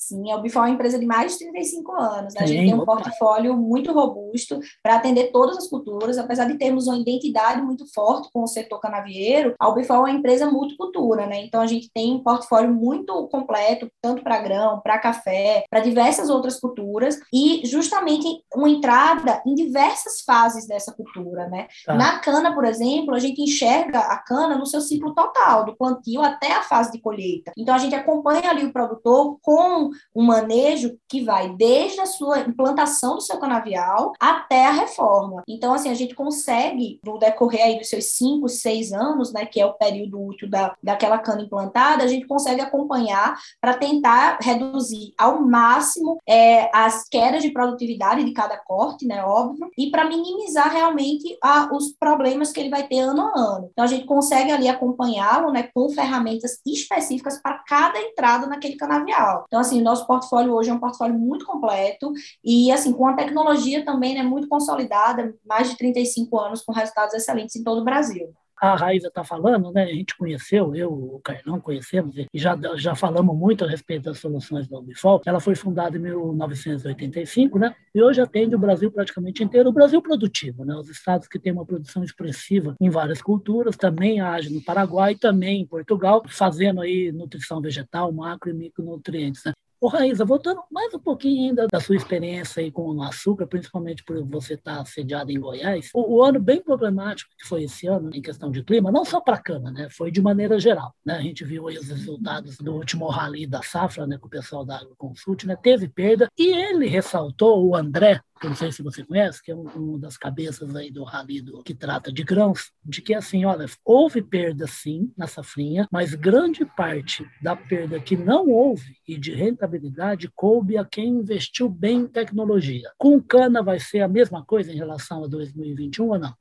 Sim, 0.06 0.30
a 0.30 0.36
Ubifol 0.36 0.64
é 0.64 0.66
uma 0.66 0.74
empresa 0.74 0.98
de 0.98 1.06
mais 1.06 1.32
de 1.32 1.38
35 1.38 1.92
anos. 1.92 2.34
Né? 2.34 2.40
A 2.42 2.46
gente 2.46 2.66
tem 2.66 2.74
um 2.74 2.84
portfólio 2.84 3.56
muito 3.56 3.90
robusto 3.90 4.60
para 4.82 4.96
atender 4.96 5.32
todas 5.32 5.56
as 5.56 5.66
culturas, 5.66 6.18
apesar 6.18 6.44
de 6.44 6.58
termos 6.58 6.86
uma 6.86 6.98
identidade 6.98 7.62
muito 7.62 7.90
forte 7.90 8.28
com 8.30 8.42
o 8.42 8.46
setor 8.46 8.80
canavieiro, 8.80 9.54
a 9.58 9.66
Ubifol 9.66 9.96
é 9.96 10.00
uma 10.00 10.10
empresa 10.10 10.50
multicultura, 10.50 11.26
né? 11.26 11.42
Então 11.42 11.62
a 11.62 11.66
gente 11.66 11.90
tem 11.90 12.12
um 12.12 12.22
portfólio 12.22 12.70
muito 12.70 13.26
completo, 13.28 13.88
tanto 14.02 14.22
para 14.22 14.42
grão, 14.42 14.78
para 14.82 14.98
café, 14.98 15.64
para 15.70 15.80
diversas 15.80 16.28
outras 16.28 16.60
culturas, 16.60 17.18
e 17.32 17.62
justamente 17.64 18.28
uma 18.54 18.68
entrada 18.68 19.42
em 19.46 19.54
diversas 19.54 20.20
fases 20.20 20.66
dessa 20.66 20.92
cultura, 20.92 21.48
né? 21.48 21.66
Tá. 21.86 21.94
Na 21.94 22.18
cana, 22.18 22.54
por 22.54 22.66
exemplo, 22.66 23.14
a 23.14 23.18
gente 23.18 23.40
enxerga 23.40 24.00
a 24.00 24.18
cana 24.18 24.58
no 24.58 24.66
seu 24.66 24.82
ciclo 24.82 25.14
total, 25.14 25.64
do 25.64 25.74
plantio 25.74 26.20
até 26.20 26.52
a 26.52 26.62
fase 26.62 26.92
de 26.92 27.00
colheita. 27.00 27.52
Então 27.56 27.74
a 27.74 27.78
gente 27.78 27.94
acompanha 27.94 28.50
ali 28.50 28.66
o 28.66 28.72
produtor 28.72 29.38
com 29.40 29.93
um 30.14 30.22
manejo 30.22 30.96
que 31.08 31.24
vai 31.24 31.54
desde 31.56 32.00
a 32.00 32.06
sua 32.06 32.40
implantação 32.40 33.14
do 33.14 33.20
seu 33.20 33.38
canavial 33.38 34.12
até 34.20 34.66
a 34.66 34.72
reforma. 34.72 35.42
Então, 35.48 35.74
assim, 35.74 35.90
a 35.90 35.94
gente 35.94 36.14
consegue, 36.14 37.00
no 37.04 37.18
decorrer 37.18 37.64
aí 37.64 37.78
dos 37.78 37.88
seus 37.88 38.16
cinco, 38.16 38.48
seis 38.48 38.92
anos, 38.92 39.32
né, 39.32 39.44
que 39.44 39.60
é 39.60 39.66
o 39.66 39.74
período 39.74 40.20
útil 40.24 40.48
da, 40.48 40.74
daquela 40.82 41.18
cana 41.18 41.42
implantada, 41.42 42.04
a 42.04 42.06
gente 42.06 42.26
consegue 42.26 42.60
acompanhar 42.60 43.38
para 43.60 43.74
tentar 43.74 44.38
reduzir 44.40 45.12
ao 45.18 45.40
máximo 45.40 46.18
é, 46.28 46.70
as 46.74 47.08
quedas 47.08 47.42
de 47.42 47.50
produtividade 47.50 48.24
de 48.24 48.32
cada 48.32 48.56
corte, 48.56 49.06
né, 49.06 49.22
óbvio, 49.24 49.68
e 49.76 49.90
para 49.90 50.08
minimizar 50.08 50.70
realmente 50.70 51.36
a, 51.42 51.74
os 51.74 51.92
problemas 51.92 52.52
que 52.52 52.60
ele 52.60 52.70
vai 52.70 52.86
ter 52.86 53.00
ano 53.00 53.22
a 53.22 53.32
ano. 53.38 53.68
Então, 53.72 53.84
a 53.84 53.88
gente 53.88 54.06
consegue 54.06 54.50
ali 54.50 54.68
acompanhá-lo, 54.68 55.50
né, 55.50 55.68
com 55.74 55.88
ferramentas 55.90 56.60
específicas 56.66 57.40
para 57.40 57.62
cada 57.66 57.98
entrada 57.98 58.46
naquele 58.46 58.76
canavial. 58.76 59.44
Então, 59.46 59.60
assim, 59.60 59.80
nosso 59.84 60.06
portfólio 60.06 60.52
hoje 60.52 60.70
é 60.70 60.74
um 60.74 60.80
portfólio 60.80 61.16
muito 61.18 61.46
completo 61.46 62.12
e, 62.42 62.72
assim, 62.72 62.92
com 62.92 63.06
a 63.06 63.14
tecnologia 63.14 63.84
também, 63.84 64.14
né, 64.14 64.22
muito 64.22 64.48
consolidada, 64.48 65.34
mais 65.46 65.70
de 65.70 65.76
35 65.76 66.38
anos 66.38 66.62
com 66.62 66.72
resultados 66.72 67.14
excelentes 67.14 67.54
em 67.56 67.62
todo 67.62 67.80
o 67.80 67.84
Brasil 67.84 68.34
a 68.56 68.76
Raíza 68.76 69.08
está 69.08 69.24
falando, 69.24 69.70
né? 69.72 69.84
A 69.84 69.94
gente 69.94 70.16
conheceu, 70.16 70.74
eu, 70.74 70.90
o 70.90 71.20
Carlão, 71.22 71.60
conhecemos 71.60 72.16
e 72.16 72.26
já, 72.34 72.58
já 72.76 72.94
falamos 72.94 73.36
muito 73.36 73.64
a 73.64 73.68
respeito 73.68 74.04
das 74.04 74.18
soluções 74.18 74.68
da 74.68 74.78
Ubifol. 74.78 75.20
Ela 75.26 75.40
foi 75.40 75.54
fundada 75.54 75.96
em 75.96 76.00
1985, 76.00 77.58
né? 77.58 77.74
E 77.94 78.02
hoje 78.02 78.20
atende 78.20 78.54
o 78.54 78.58
Brasil 78.58 78.90
praticamente 78.90 79.42
inteiro, 79.42 79.68
o 79.68 79.72
Brasil 79.72 80.00
produtivo, 80.00 80.64
né? 80.64 80.74
Os 80.74 80.88
estados 80.88 81.28
que 81.28 81.38
têm 81.38 81.52
uma 81.52 81.66
produção 81.66 82.02
expressiva 82.02 82.74
em 82.80 82.90
várias 82.90 83.20
culturas, 83.20 83.76
também 83.76 84.20
age 84.20 84.52
no 84.52 84.62
Paraguai, 84.62 85.14
também 85.14 85.62
em 85.62 85.66
Portugal, 85.66 86.22
fazendo 86.28 86.80
aí 86.80 87.12
nutrição 87.12 87.60
vegetal, 87.60 88.12
macro 88.12 88.50
e 88.50 88.54
micronutrientes, 88.54 89.44
né? 89.44 89.52
Ô, 89.84 89.88
Raíza, 89.88 90.24
voltando 90.24 90.62
mais 90.72 90.94
um 90.94 90.98
pouquinho 90.98 91.50
ainda 91.50 91.66
da 91.70 91.78
sua 91.78 91.94
experiência 91.94 92.62
aí 92.62 92.72
com 92.72 92.90
o 92.90 93.02
açúcar, 93.02 93.46
principalmente 93.46 94.02
por 94.02 94.24
você 94.24 94.54
estar 94.54 94.82
sediado 94.86 95.30
em 95.30 95.38
Goiás, 95.38 95.90
o, 95.92 96.16
o, 96.16 96.22
ano 96.22 96.40
bem 96.40 96.62
problemático 96.62 97.30
que 97.38 97.46
foi 97.46 97.64
esse 97.64 97.86
ano 97.86 98.08
em 98.14 98.22
questão 98.22 98.50
de 98.50 98.64
clima, 98.64 98.90
não 98.90 99.04
só 99.04 99.20
para 99.20 99.34
a 99.34 99.42
cana, 99.42 99.70
né? 99.70 99.88
Foi 99.90 100.10
de 100.10 100.22
maneira 100.22 100.58
geral, 100.58 100.94
né? 101.04 101.16
A 101.16 101.20
gente 101.20 101.44
viu 101.44 101.66
os 101.66 101.86
resultados 101.86 102.56
do 102.56 102.72
último 102.72 103.08
rally 103.08 103.46
da 103.46 103.60
safra, 103.62 104.06
né? 104.06 104.16
Com 104.16 104.26
o 104.26 104.30
pessoal 104.30 104.64
da 104.64 104.76
AgroConsult, 104.76 105.46
né? 105.46 105.54
Teve 105.54 105.86
perda 105.86 106.30
e 106.38 106.48
ele 106.48 106.86
ressaltou, 106.86 107.68
o 107.68 107.76
André, 107.76 108.22
que 108.40 108.46
eu 108.46 108.50
não 108.50 108.56
sei 108.56 108.72
se 108.72 108.82
você 108.82 109.04
conhece, 109.04 109.42
que 109.42 109.50
é 109.50 109.54
uma 109.54 109.98
das 109.98 110.16
cabeças 110.16 110.74
aí 110.74 110.90
do 110.90 111.04
rally 111.04 111.40
do, 111.40 111.62
que 111.62 111.74
trata 111.74 112.12
de 112.12 112.22
grãos, 112.22 112.72
de 112.84 113.00
que 113.00 113.14
assim, 113.14 113.44
olha, 113.44 113.66
houve 113.84 114.22
perda 114.22 114.66
sim 114.66 115.12
na 115.16 115.26
safrinha, 115.26 115.88
mas 115.90 116.14
grande 116.14 116.64
parte 116.64 117.26
da 117.42 117.54
perda 117.54 118.00
que 118.00 118.16
não 118.16 118.48
houve 118.48 118.96
e 119.06 119.16
de 119.18 119.32
rentabilidade 119.32 120.30
coube 120.34 120.76
a 120.76 120.84
quem 120.84 121.08
investiu 121.08 121.68
bem 121.68 122.00
em 122.00 122.06
tecnologia. 122.06 122.92
Com 122.98 123.20
cana 123.20 123.62
vai 123.62 123.78
ser 123.78 124.00
a 124.00 124.08
mesma 124.08 124.44
coisa 124.44 124.72
em 124.72 124.76
relação 124.76 125.24
a 125.24 125.28
2021 125.28 126.08
ou 126.08 126.18
não? 126.18 126.34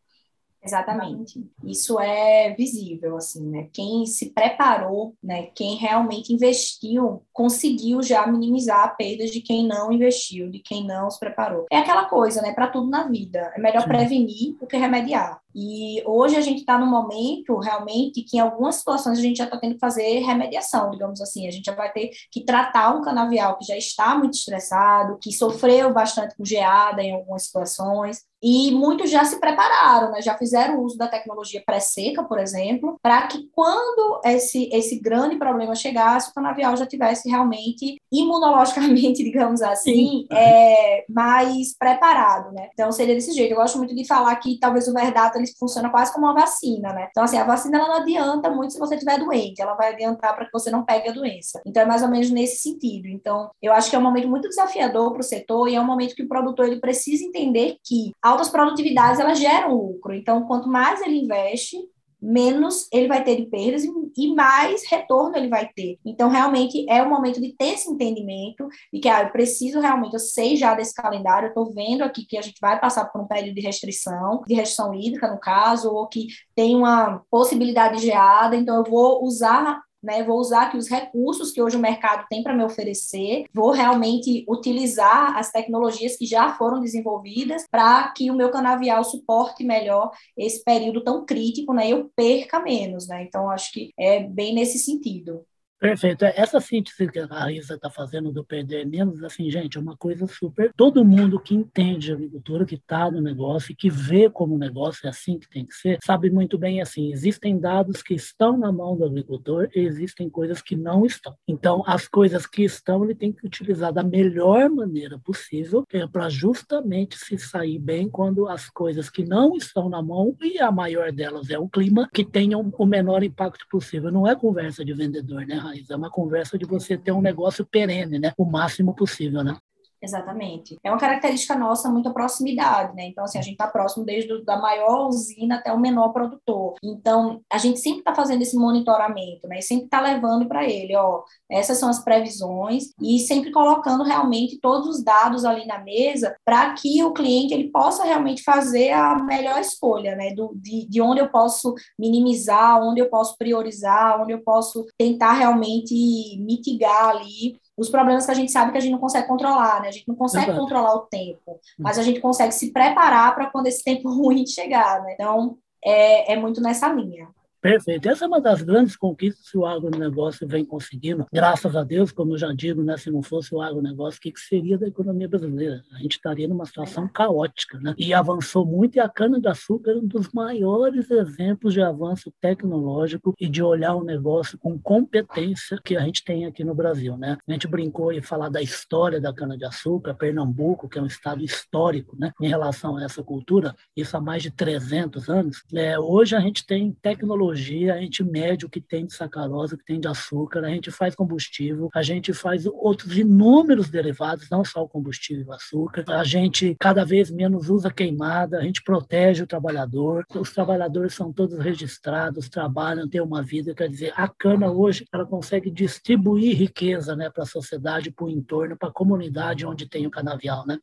Exatamente. 0.63 1.45
Isso 1.63 1.99
é 1.99 2.53
visível, 2.57 3.17
assim, 3.17 3.45
né? 3.49 3.67
Quem 3.73 4.05
se 4.05 4.31
preparou, 4.31 5.15
né? 5.21 5.47
Quem 5.53 5.75
realmente 5.75 6.33
investiu, 6.33 7.23
conseguiu 7.33 8.01
já 8.01 8.25
minimizar 8.25 8.83
a 8.83 8.87
perda 8.87 9.25
de 9.25 9.41
quem 9.41 9.67
não 9.67 9.91
investiu, 9.91 10.49
de 10.49 10.59
quem 10.59 10.85
não 10.85 11.09
se 11.09 11.19
preparou. 11.19 11.65
É 11.71 11.79
aquela 11.79 12.05
coisa, 12.05 12.41
né? 12.41 12.53
Para 12.53 12.67
tudo 12.67 12.89
na 12.89 13.07
vida. 13.07 13.51
É 13.55 13.59
melhor 13.59 13.83
Sim. 13.83 13.89
prevenir 13.89 14.57
do 14.59 14.65
que 14.65 14.77
remediar. 14.77 15.41
E 15.55 16.01
hoje 16.05 16.35
a 16.35 16.41
gente 16.41 16.59
está 16.61 16.79
num 16.79 16.89
momento 16.89 17.57
realmente 17.59 18.23
que 18.23 18.37
em 18.37 18.39
algumas 18.39 18.75
situações 18.75 19.19
a 19.19 19.21
gente 19.21 19.37
já 19.37 19.43
está 19.43 19.57
tendo 19.57 19.75
que 19.75 19.79
fazer 19.79 20.19
remediação, 20.19 20.89
digamos 20.89 21.21
assim. 21.21 21.47
A 21.47 21.51
gente 21.51 21.65
já 21.65 21.75
vai 21.75 21.91
ter 21.91 22.09
que 22.31 22.43
tratar 22.43 22.95
um 22.95 23.01
canavial 23.01 23.57
que 23.57 23.65
já 23.65 23.77
está 23.77 24.17
muito 24.17 24.33
estressado, 24.33 25.17
que 25.21 25.31
sofreu 25.31 25.93
bastante 25.93 26.35
com 26.35 26.43
geada 26.43 27.03
em 27.03 27.13
algumas 27.13 27.43
situações. 27.43 28.23
E 28.43 28.71
muitos 28.71 29.09
já 29.09 29.23
se 29.23 29.39
prepararam, 29.39 30.11
né? 30.11 30.21
já 30.21 30.37
fizeram 30.37 30.81
uso 30.81 30.97
da 30.97 31.07
tecnologia 31.07 31.63
pré-seca, 31.65 32.23
por 32.23 32.37
exemplo, 32.37 32.97
para 33.01 33.25
que 33.27 33.49
quando 33.55 34.19
esse, 34.25 34.69
esse 34.73 34.99
grande 34.99 35.37
problema 35.37 35.73
chegasse, 35.75 36.29
o 36.29 36.33
canavial 36.33 36.75
já 36.75 36.85
tivesse 36.85 37.29
realmente 37.29 37.95
imunologicamente, 38.11 39.23
digamos 39.23 39.61
assim, 39.61 40.25
é, 40.29 41.05
mais 41.07 41.73
preparado. 41.77 42.51
Né? 42.51 42.67
Então 42.73 42.91
seria 42.91 43.15
desse 43.15 43.31
jeito. 43.31 43.51
Eu 43.51 43.57
gosto 43.57 43.77
muito 43.77 43.95
de 43.95 44.05
falar 44.05 44.35
que 44.35 44.59
talvez 44.59 44.89
o 44.89 44.93
Verdata 44.93 45.37
ele 45.37 45.47
funciona 45.57 45.89
quase 45.89 46.11
como 46.11 46.25
uma 46.25 46.33
vacina. 46.33 46.91
Né? 46.91 47.07
Então, 47.11 47.23
assim, 47.23 47.37
a 47.37 47.45
vacina 47.45 47.77
ela 47.77 47.87
não 47.87 47.95
adianta 47.95 48.49
muito 48.49 48.73
se 48.73 48.79
você 48.79 48.95
estiver 48.95 49.19
doente, 49.19 49.61
ela 49.61 49.75
vai 49.75 49.93
adiantar 49.93 50.35
para 50.35 50.45
que 50.45 50.51
você 50.51 50.69
não 50.69 50.83
pegue 50.83 51.07
a 51.07 51.13
doença. 51.13 51.61
Então, 51.65 51.81
é 51.81 51.85
mais 51.85 52.01
ou 52.01 52.09
menos 52.09 52.29
nesse 52.29 52.57
sentido. 52.57 53.07
Então, 53.07 53.49
eu 53.61 53.71
acho 53.71 53.89
que 53.89 53.95
é 53.95 53.99
um 53.99 54.03
momento 54.03 54.27
muito 54.27 54.49
desafiador 54.49 55.11
para 55.11 55.21
o 55.21 55.23
setor 55.23 55.69
e 55.69 55.75
é 55.75 55.79
um 55.79 55.85
momento 55.85 56.15
que 56.15 56.23
o 56.23 56.27
produtor 56.27 56.65
ele 56.65 56.81
precisa 56.81 57.23
entender 57.23 57.77
que 57.83 58.11
altas 58.33 58.49
produtividades 58.49 59.19
elas 59.19 59.39
geram 59.39 59.75
lucro. 59.75 60.13
Então, 60.13 60.45
quanto 60.45 60.67
mais 60.67 61.01
ele 61.01 61.19
investe, 61.19 61.77
menos 62.21 62.87
ele 62.91 63.07
vai 63.07 63.23
ter 63.23 63.35
de 63.35 63.45
perdas 63.47 63.83
e 63.83 64.33
mais 64.33 64.89
retorno 64.89 65.35
ele 65.35 65.49
vai 65.49 65.69
ter. 65.75 65.99
Então, 66.05 66.29
realmente, 66.29 66.85
é 66.89 67.03
o 67.03 67.09
momento 67.09 67.41
de 67.41 67.53
ter 67.53 67.73
esse 67.73 67.91
entendimento 67.91 68.67
de 68.91 68.99
que, 68.99 69.09
ah, 69.09 69.23
eu 69.23 69.29
preciso 69.29 69.79
realmente, 69.79 70.13
eu 70.13 70.19
sei 70.19 70.55
já 70.55 70.73
desse 70.73 70.93
calendário, 70.93 71.47
eu 71.47 71.49
estou 71.49 71.73
vendo 71.73 72.01
aqui 72.01 72.25
que 72.25 72.37
a 72.37 72.41
gente 72.41 72.59
vai 72.61 72.79
passar 72.79 73.05
por 73.05 73.21
um 73.21 73.27
período 73.27 73.55
de 73.55 73.61
restrição, 73.61 74.41
de 74.47 74.53
restrição 74.53 74.93
hídrica, 74.93 75.29
no 75.29 75.39
caso, 75.39 75.91
ou 75.91 76.07
que 76.07 76.27
tem 76.55 76.75
uma 76.75 77.21
possibilidade 77.29 77.97
de 77.97 78.05
geada, 78.05 78.55
então 78.55 78.77
eu 78.77 78.89
vou 78.89 79.23
usar 79.23 79.81
né? 80.03 80.23
Vou 80.23 80.39
usar 80.39 80.63
aqui 80.63 80.77
os 80.77 80.89
recursos 80.89 81.51
que 81.51 81.61
hoje 81.61 81.77
o 81.77 81.79
mercado 81.79 82.25
tem 82.29 82.43
para 82.43 82.55
me 82.55 82.63
oferecer, 82.63 83.45
vou 83.53 83.71
realmente 83.71 84.45
utilizar 84.47 85.37
as 85.37 85.51
tecnologias 85.51 86.17
que 86.17 86.25
já 86.25 86.53
foram 86.53 86.79
desenvolvidas 86.81 87.63
para 87.71 88.09
que 88.09 88.29
o 88.29 88.35
meu 88.35 88.51
canavial 88.51 89.03
suporte 89.03 89.63
melhor 89.63 90.11
esse 90.37 90.63
período 90.63 91.03
tão 91.03 91.25
crítico, 91.25 91.73
né? 91.73 91.87
Eu 91.87 92.11
perca 92.15 92.59
menos, 92.59 93.07
né? 93.07 93.23
Então, 93.23 93.49
acho 93.49 93.71
que 93.71 93.91
é 93.97 94.19
bem 94.19 94.53
nesse 94.53 94.79
sentido. 94.79 95.45
Perfeito. 95.83 96.23
Essa 96.23 96.61
síntese 96.61 97.11
que 97.11 97.19
a 97.19 97.25
Raíssa 97.25 97.73
está 97.73 97.89
fazendo 97.89 98.31
do 98.31 98.41
perder 98.41 98.87
menos, 98.87 99.21
assim, 99.21 99.51
gente, 99.51 99.77
é 99.77 99.81
uma 99.81 99.97
coisa 99.97 100.25
super. 100.25 100.71
Todo 100.77 101.03
mundo 101.03 101.37
que 101.37 101.53
entende 101.53 102.05
de 102.05 102.13
agricultura, 102.13 102.65
que 102.65 102.75
está 102.75 103.11
no 103.11 103.19
negócio 103.19 103.73
e 103.73 103.75
que 103.75 103.89
vê 103.89 104.29
como 104.29 104.55
o 104.55 104.57
negócio 104.57 105.05
é 105.05 105.09
assim 105.09 105.37
que 105.37 105.49
tem 105.49 105.65
que 105.65 105.75
ser, 105.75 105.97
sabe 106.01 106.29
muito 106.29 106.57
bem 106.57 106.81
assim: 106.81 107.11
existem 107.11 107.59
dados 107.59 108.01
que 108.01 108.13
estão 108.13 108.57
na 108.57 108.71
mão 108.71 108.95
do 108.95 109.03
agricultor 109.03 109.67
e 109.75 109.81
existem 109.81 110.29
coisas 110.29 110.61
que 110.61 110.73
não 110.73 111.05
estão. 111.05 111.35
Então, 111.45 111.83
as 111.85 112.07
coisas 112.07 112.47
que 112.47 112.63
estão, 112.63 113.03
ele 113.03 113.13
tem 113.13 113.33
que 113.33 113.45
utilizar 113.45 113.91
da 113.91 114.03
melhor 114.03 114.69
maneira 114.69 115.19
possível 115.19 115.83
é 115.91 116.07
para 116.07 116.29
justamente 116.29 117.17
se 117.17 117.37
sair 117.37 117.77
bem 117.77 118.07
quando 118.07 118.47
as 118.47 118.69
coisas 118.69 119.09
que 119.09 119.25
não 119.25 119.57
estão 119.57 119.89
na 119.89 120.01
mão, 120.01 120.33
e 120.41 120.59
a 120.59 120.71
maior 120.71 121.11
delas 121.11 121.49
é 121.49 121.59
o 121.59 121.67
clima, 121.67 122.07
que 122.13 122.23
tenham 122.23 122.73
o 122.77 122.85
menor 122.85 123.21
impacto 123.21 123.65
possível. 123.69 124.09
Não 124.09 124.25
é 124.25 124.33
conversa 124.33 124.85
de 124.85 124.93
vendedor, 124.93 125.45
né, 125.45 125.72
mais. 125.73 125.89
É 125.89 125.95
uma 125.95 126.09
conversa 126.09 126.57
de 126.57 126.65
você 126.65 126.97
ter 126.97 127.11
um 127.11 127.21
negócio 127.21 127.65
perene, 127.65 128.19
né? 128.19 128.33
O 128.37 128.45
máximo 128.45 128.93
possível, 128.93 129.43
né? 129.43 129.57
Exatamente. 130.03 130.77
É 130.83 130.91
uma 130.91 130.99
característica 130.99 131.55
nossa 131.55 131.89
muito 131.89 132.09
a 132.09 132.13
proximidade, 132.13 132.93
né? 132.93 133.05
Então, 133.05 133.23
assim, 133.23 133.39
a 133.39 133.41
gente 133.41 133.53
está 133.53 133.67
próximo 133.67 134.05
desde 134.05 134.33
a 134.33 134.43
da 134.43 134.57
maior 134.57 135.07
usina 135.07 135.55
até 135.55 135.71
o 135.71 135.79
menor 135.79 136.09
produtor. 136.09 136.75
Então, 136.83 137.39
a 137.49 137.57
gente 137.57 137.79
sempre 137.79 137.99
está 137.99 138.13
fazendo 138.13 138.41
esse 138.41 138.57
monitoramento, 138.57 139.47
né? 139.47 139.59
E 139.59 139.61
sempre 139.61 139.85
está 139.85 140.01
levando 140.01 140.45
para 140.45 140.65
ele, 140.65 140.93
ó, 140.97 141.23
essas 141.49 141.77
são 141.77 141.87
as 141.87 142.03
previsões 142.03 142.89
e 143.01 143.17
sempre 143.19 143.49
colocando 143.51 144.03
realmente 144.03 144.59
todos 144.59 144.89
os 144.89 145.01
dados 145.01 145.45
ali 145.45 145.65
na 145.65 145.79
mesa 145.79 146.35
para 146.43 146.73
que 146.73 147.01
o 147.01 147.13
cliente 147.13 147.53
ele 147.53 147.71
possa 147.71 148.03
realmente 148.03 148.43
fazer 148.43 148.91
a 148.91 149.15
melhor 149.23 149.57
escolha, 149.61 150.17
né? 150.17 150.33
Do, 150.33 150.51
de, 150.55 150.85
de 150.85 151.01
onde 151.01 151.21
eu 151.21 151.29
posso 151.29 151.73
minimizar, 151.97 152.83
onde 152.83 152.99
eu 152.99 153.09
posso 153.09 153.37
priorizar, 153.37 154.21
onde 154.21 154.33
eu 154.33 154.43
posso 154.43 154.85
tentar 154.97 155.31
realmente 155.31 155.93
mitigar 156.41 157.09
ali 157.09 157.57
os 157.77 157.89
problemas 157.89 158.25
que 158.25 158.31
a 158.31 158.35
gente 158.35 158.51
sabe 158.51 158.71
que 158.71 158.77
a 158.77 158.81
gente 158.81 158.91
não 158.91 158.99
consegue 158.99 159.27
controlar, 159.27 159.81
né? 159.81 159.87
A 159.87 159.91
gente 159.91 160.07
não 160.07 160.15
consegue 160.15 160.45
Exato. 160.45 160.59
controlar 160.59 160.95
o 160.95 161.01
tempo, 161.07 161.59
mas 161.77 161.97
a 161.97 162.03
gente 162.03 162.19
consegue 162.19 162.53
se 162.53 162.71
preparar 162.71 163.33
para 163.33 163.49
quando 163.49 163.67
esse 163.67 163.83
tempo 163.83 164.09
ruim 164.13 164.45
chegar, 164.45 165.01
né? 165.01 165.13
Então, 165.13 165.57
é, 165.83 166.33
é 166.33 166.35
muito 166.35 166.61
nessa 166.61 166.87
linha. 166.87 167.27
Perfeito. 167.63 168.09
Essa 168.09 168.25
é 168.25 168.27
uma 168.27 168.41
das 168.41 168.61
grandes 168.61 168.97
conquistas 168.97 169.49
que 169.49 169.57
o 169.57 169.65
agronegócio 169.65 170.45
vem 170.45 170.65
conseguindo. 170.65 171.25
Graças 171.31 171.73
a 171.77 171.81
Deus, 171.81 172.11
como 172.11 172.33
eu 172.33 172.37
já 172.37 172.51
digo, 172.51 172.83
né, 172.83 172.97
se 172.97 173.09
não 173.09 173.23
fosse 173.23 173.55
o 173.55 173.61
agronegócio, 173.61 174.17
o 174.17 174.21
que, 174.21 174.33
seria 174.37 174.77
da 174.77 174.85
economia 174.85 175.29
brasileira? 175.29 175.81
A 175.93 175.99
gente 175.99 176.17
estaria 176.17 176.45
numa 176.45 176.65
situação 176.65 177.07
caótica. 177.07 177.79
Né? 177.79 177.95
E 177.97 178.13
avançou 178.13 178.65
muito, 178.65 178.97
e 178.97 178.99
a 178.99 179.07
cana-de-açúcar 179.07 179.91
é 179.91 179.95
um 179.95 180.05
dos 180.05 180.27
maiores 180.33 181.09
exemplos 181.09 181.73
de 181.73 181.81
avanço 181.81 182.33
tecnológico 182.41 183.33
e 183.39 183.47
de 183.47 183.63
olhar 183.63 183.95
o 183.95 184.03
negócio 184.03 184.57
com 184.57 184.77
competência 184.77 185.79
que 185.85 185.95
a 185.95 186.01
gente 186.01 186.21
tem 186.21 186.45
aqui 186.45 186.65
no 186.65 186.75
Brasil. 186.75 187.15
Né? 187.15 187.37
A 187.47 187.51
gente 187.53 187.65
brincou 187.65 188.11
em 188.11 188.21
falar 188.21 188.49
da 188.49 188.61
história 188.61 189.21
da 189.21 189.33
cana-de-açúcar, 189.33 190.15
Pernambuco, 190.15 190.89
que 190.89 190.99
é 190.99 191.01
um 191.01 191.07
estado 191.07 191.41
histórico 191.41 192.13
né, 192.19 192.33
em 192.41 192.49
relação 192.49 192.97
a 192.97 193.05
essa 193.05 193.23
cultura, 193.23 193.73
isso 193.95 194.17
há 194.17 194.19
mais 194.19 194.43
de 194.43 194.51
300 194.51 195.29
anos. 195.29 195.63
É, 195.73 195.97
hoje 195.97 196.35
a 196.35 196.41
gente 196.41 196.65
tem 196.65 196.91
tecnologia 197.01 197.52
a 197.89 197.97
gente 197.97 198.23
mede 198.23 198.65
o 198.65 198.69
que 198.69 198.81
tem 198.81 199.05
de 199.05 199.13
sacarose, 199.13 199.75
o 199.75 199.77
que 199.77 199.85
tem 199.85 199.99
de 199.99 200.07
açúcar, 200.07 200.63
a 200.63 200.69
gente 200.69 200.91
faz 200.91 201.15
combustível, 201.15 201.89
a 201.93 202.01
gente 202.01 202.33
faz 202.33 202.65
outros 202.65 203.17
inúmeros 203.17 203.89
derivados, 203.89 204.49
não 204.49 204.63
só 204.63 204.83
o 204.83 204.89
combustível 204.89 205.43
e 205.45 205.47
o 205.47 205.53
açúcar, 205.53 206.05
a 206.07 206.23
gente 206.23 206.75
cada 206.79 207.05
vez 207.05 207.29
menos 207.29 207.69
usa 207.69 207.91
queimada, 207.91 208.57
a 208.57 208.61
gente 208.61 208.83
protege 208.83 209.43
o 209.43 209.47
trabalhador, 209.47 210.25
os 210.35 210.51
trabalhadores 210.51 211.13
são 211.13 211.31
todos 211.31 211.57
registrados, 211.59 212.49
trabalham, 212.49 213.07
têm 213.07 213.21
uma 213.21 213.43
vida, 213.43 213.73
quer 213.73 213.89
dizer, 213.89 214.13
a 214.15 214.27
cana 214.27 214.71
hoje 214.71 215.05
ela 215.13 215.25
consegue 215.25 215.69
distribuir 215.69 216.57
riqueza 216.57 217.15
né, 217.15 217.29
para 217.29 217.43
a 217.43 217.47
sociedade, 217.47 218.11
para 218.11 218.25
o 218.25 218.29
entorno, 218.29 218.77
para 218.77 218.89
a 218.89 218.93
comunidade 218.93 219.65
onde 219.65 219.87
tem 219.87 220.07
o 220.07 220.11
canavial, 220.11 220.65
né? 220.65 220.79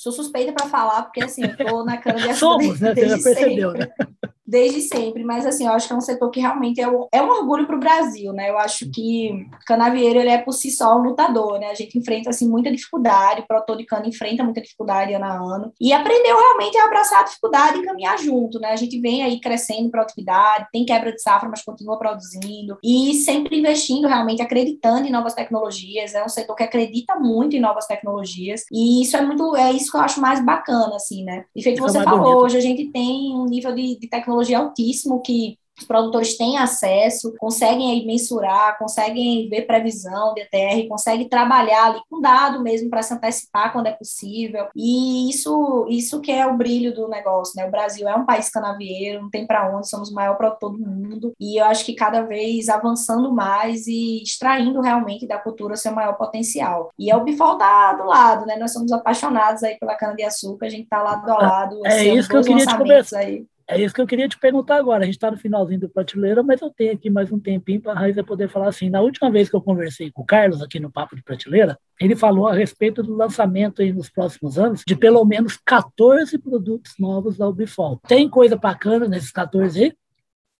Sou 0.00 0.12
suspeita 0.12 0.50
para 0.50 0.66
falar, 0.66 1.02
porque 1.02 1.22
assim, 1.22 1.44
eu 1.44 1.54
tô 1.54 1.84
na 1.84 1.98
cana 1.98 2.20
de 2.20 2.32
Somos, 2.34 2.80
né? 2.80 2.94
Você 2.94 3.06
já 3.06 3.22
percebeu, 3.22 3.72
sempre. 3.72 3.86
né? 3.86 4.06
Desde 4.50 4.80
sempre, 4.80 5.22
mas 5.22 5.46
assim, 5.46 5.64
eu 5.64 5.72
acho 5.72 5.86
que 5.86 5.92
é 5.92 5.96
um 5.96 6.00
setor 6.00 6.28
que 6.30 6.40
realmente 6.40 6.80
é, 6.80 6.88
o, 6.88 7.08
é 7.12 7.22
um 7.22 7.30
orgulho 7.30 7.66
para 7.66 7.76
o 7.76 7.80
Brasil, 7.80 8.32
né? 8.32 8.50
Eu 8.50 8.58
acho 8.58 8.90
que 8.90 9.46
Canavieiro, 9.64 10.18
ele 10.18 10.28
é 10.28 10.38
por 10.38 10.52
si 10.52 10.70
só 10.70 10.98
um 10.98 11.02
lutador, 11.02 11.60
né? 11.60 11.68
A 11.68 11.74
gente 11.74 11.96
enfrenta, 11.96 12.30
assim, 12.30 12.48
muita 12.48 12.70
dificuldade, 12.70 13.42
o 13.42 13.46
produtor 13.46 13.76
de 13.76 13.84
cana 13.84 14.08
enfrenta 14.08 14.42
muita 14.42 14.60
dificuldade 14.60 15.14
ano 15.14 15.24
a 15.24 15.32
ano, 15.32 15.72
e 15.80 15.92
aprendeu 15.92 16.36
realmente 16.36 16.76
a 16.76 16.84
abraçar 16.84 17.20
a 17.20 17.24
dificuldade 17.24 17.78
e 17.78 17.84
caminhar 17.84 18.18
junto, 18.18 18.58
né? 18.58 18.72
A 18.72 18.76
gente 18.76 19.00
vem 19.00 19.22
aí 19.22 19.40
crescendo 19.40 19.86
em 19.86 19.90
produtividade, 19.90 20.66
tem 20.72 20.84
quebra 20.84 21.12
de 21.12 21.22
safra, 21.22 21.48
mas 21.48 21.62
continua 21.62 21.98
produzindo, 21.98 22.76
e 22.82 23.14
sempre 23.14 23.58
investindo 23.58 24.08
realmente, 24.08 24.42
acreditando 24.42 25.06
em 25.06 25.12
novas 25.12 25.34
tecnologias, 25.34 26.14
é 26.14 26.24
um 26.24 26.28
setor 26.28 26.56
que 26.56 26.64
acredita 26.64 27.14
muito 27.14 27.54
em 27.54 27.60
novas 27.60 27.86
tecnologias, 27.86 28.64
e 28.72 29.02
isso 29.02 29.16
é 29.16 29.22
muito, 29.22 29.54
é 29.56 29.70
isso 29.70 29.92
que 29.92 29.96
eu 29.96 30.02
acho 30.02 30.20
mais 30.20 30.44
bacana, 30.44 30.96
assim, 30.96 31.22
né? 31.22 31.44
E 31.54 31.62
feito 31.62 31.76
que 31.76 31.82
você 31.82 32.02
falou, 32.02 32.24
bonito. 32.24 32.44
hoje 32.44 32.56
a 32.56 32.60
gente 32.60 32.90
tem 32.90 33.32
um 33.32 33.44
nível 33.44 33.72
de, 33.72 33.98
de 33.98 34.08
tecnologia 34.08 34.39
tecnologia 34.40 34.58
altíssimo 34.58 35.22
que 35.22 35.58
os 35.78 35.86
produtores 35.86 36.36
têm 36.36 36.58
acesso, 36.58 37.34
conseguem 37.38 37.90
aí 37.90 38.06
mensurar, 38.06 38.78
conseguem 38.78 39.48
ver 39.48 39.62
previsão 39.62 40.34
de 40.34 40.42
ETR, 40.42 40.86
conseguem 40.86 41.26
trabalhar 41.26 41.86
ali 41.86 42.00
com 42.10 42.20
dado 42.20 42.62
mesmo 42.62 42.90
para 42.90 43.02
se 43.02 43.14
antecipar 43.14 43.72
quando 43.72 43.86
é 43.86 43.92
possível. 43.92 44.66
E 44.76 45.30
isso, 45.30 45.86
isso 45.88 46.20
que 46.20 46.30
é 46.30 46.46
o 46.46 46.54
brilho 46.54 46.94
do 46.94 47.08
negócio, 47.08 47.54
né? 47.56 47.66
O 47.66 47.70
Brasil 47.70 48.06
é 48.06 48.14
um 48.14 48.26
país 48.26 48.50
canavieiro, 48.50 49.22
não 49.22 49.30
tem 49.30 49.46
para 49.46 49.74
onde, 49.74 49.88
somos 49.88 50.10
o 50.10 50.14
maior 50.14 50.36
produtor 50.36 50.72
do 50.72 50.78
mundo. 50.78 51.32
E 51.40 51.58
eu 51.58 51.64
acho 51.64 51.82
que 51.86 51.94
cada 51.94 52.20
vez 52.22 52.68
avançando 52.68 53.32
mais 53.32 53.86
e 53.86 54.22
extraindo 54.22 54.82
realmente 54.82 55.26
da 55.26 55.38
cultura 55.38 55.76
seu 55.76 55.92
maior 55.92 56.12
potencial. 56.18 56.90
E 56.98 57.10
é 57.10 57.16
o 57.16 57.24
Bifol 57.24 57.56
tá 57.56 57.94
do 57.94 58.04
lado, 58.04 58.44
né? 58.44 58.56
Nós 58.58 58.74
somos 58.74 58.92
apaixonados 58.92 59.62
aí 59.62 59.78
pela 59.78 59.94
cana 59.94 60.14
de 60.14 60.24
açúcar, 60.24 60.66
a 60.66 60.70
gente 60.70 60.88
tá 60.90 61.02
lado 61.02 61.30
a 61.30 61.36
lado. 61.38 61.86
É, 61.86 62.06
é 62.06 62.14
isso 62.14 62.28
que 62.28 62.36
eu 62.36 62.42
queria 62.42 62.66
te 62.66 62.76
conversar. 62.76 63.20
Aí. 63.20 63.46
É 63.70 63.80
isso 63.80 63.94
que 63.94 64.00
eu 64.00 64.06
queria 64.06 64.28
te 64.28 64.36
perguntar 64.36 64.76
agora. 64.78 65.04
A 65.04 65.06
gente 65.06 65.14
está 65.14 65.30
no 65.30 65.36
finalzinho 65.36 65.78
do 65.78 65.88
prateleira, 65.88 66.42
mas 66.42 66.60
eu 66.60 66.70
tenho 66.70 66.92
aqui 66.92 67.08
mais 67.08 67.30
um 67.30 67.38
tempinho 67.38 67.80
para 67.80 67.92
a 67.92 67.94
Raíssa 67.94 68.24
poder 68.24 68.48
falar 68.48 68.68
assim. 68.68 68.90
Na 68.90 69.00
última 69.00 69.30
vez 69.30 69.48
que 69.48 69.54
eu 69.54 69.62
conversei 69.62 70.10
com 70.10 70.22
o 70.22 70.26
Carlos 70.26 70.60
aqui 70.60 70.80
no 70.80 70.90
Papo 70.90 71.14
de 71.14 71.22
Prateleira, 71.22 71.78
ele 72.00 72.16
falou 72.16 72.48
a 72.48 72.52
respeito 72.52 73.00
do 73.00 73.14
lançamento 73.14 73.80
aí 73.80 73.92
nos 73.92 74.10
próximos 74.10 74.58
anos 74.58 74.82
de 74.84 74.96
pelo 74.96 75.24
menos 75.24 75.56
14 75.64 76.36
produtos 76.38 76.94
novos 76.98 77.38
da 77.38 77.46
Ubifol. 77.46 78.00
Tem 78.08 78.28
coisa 78.28 78.56
bacana 78.56 79.06
nesses 79.06 79.30
14 79.30 79.84
aí? 79.84 79.92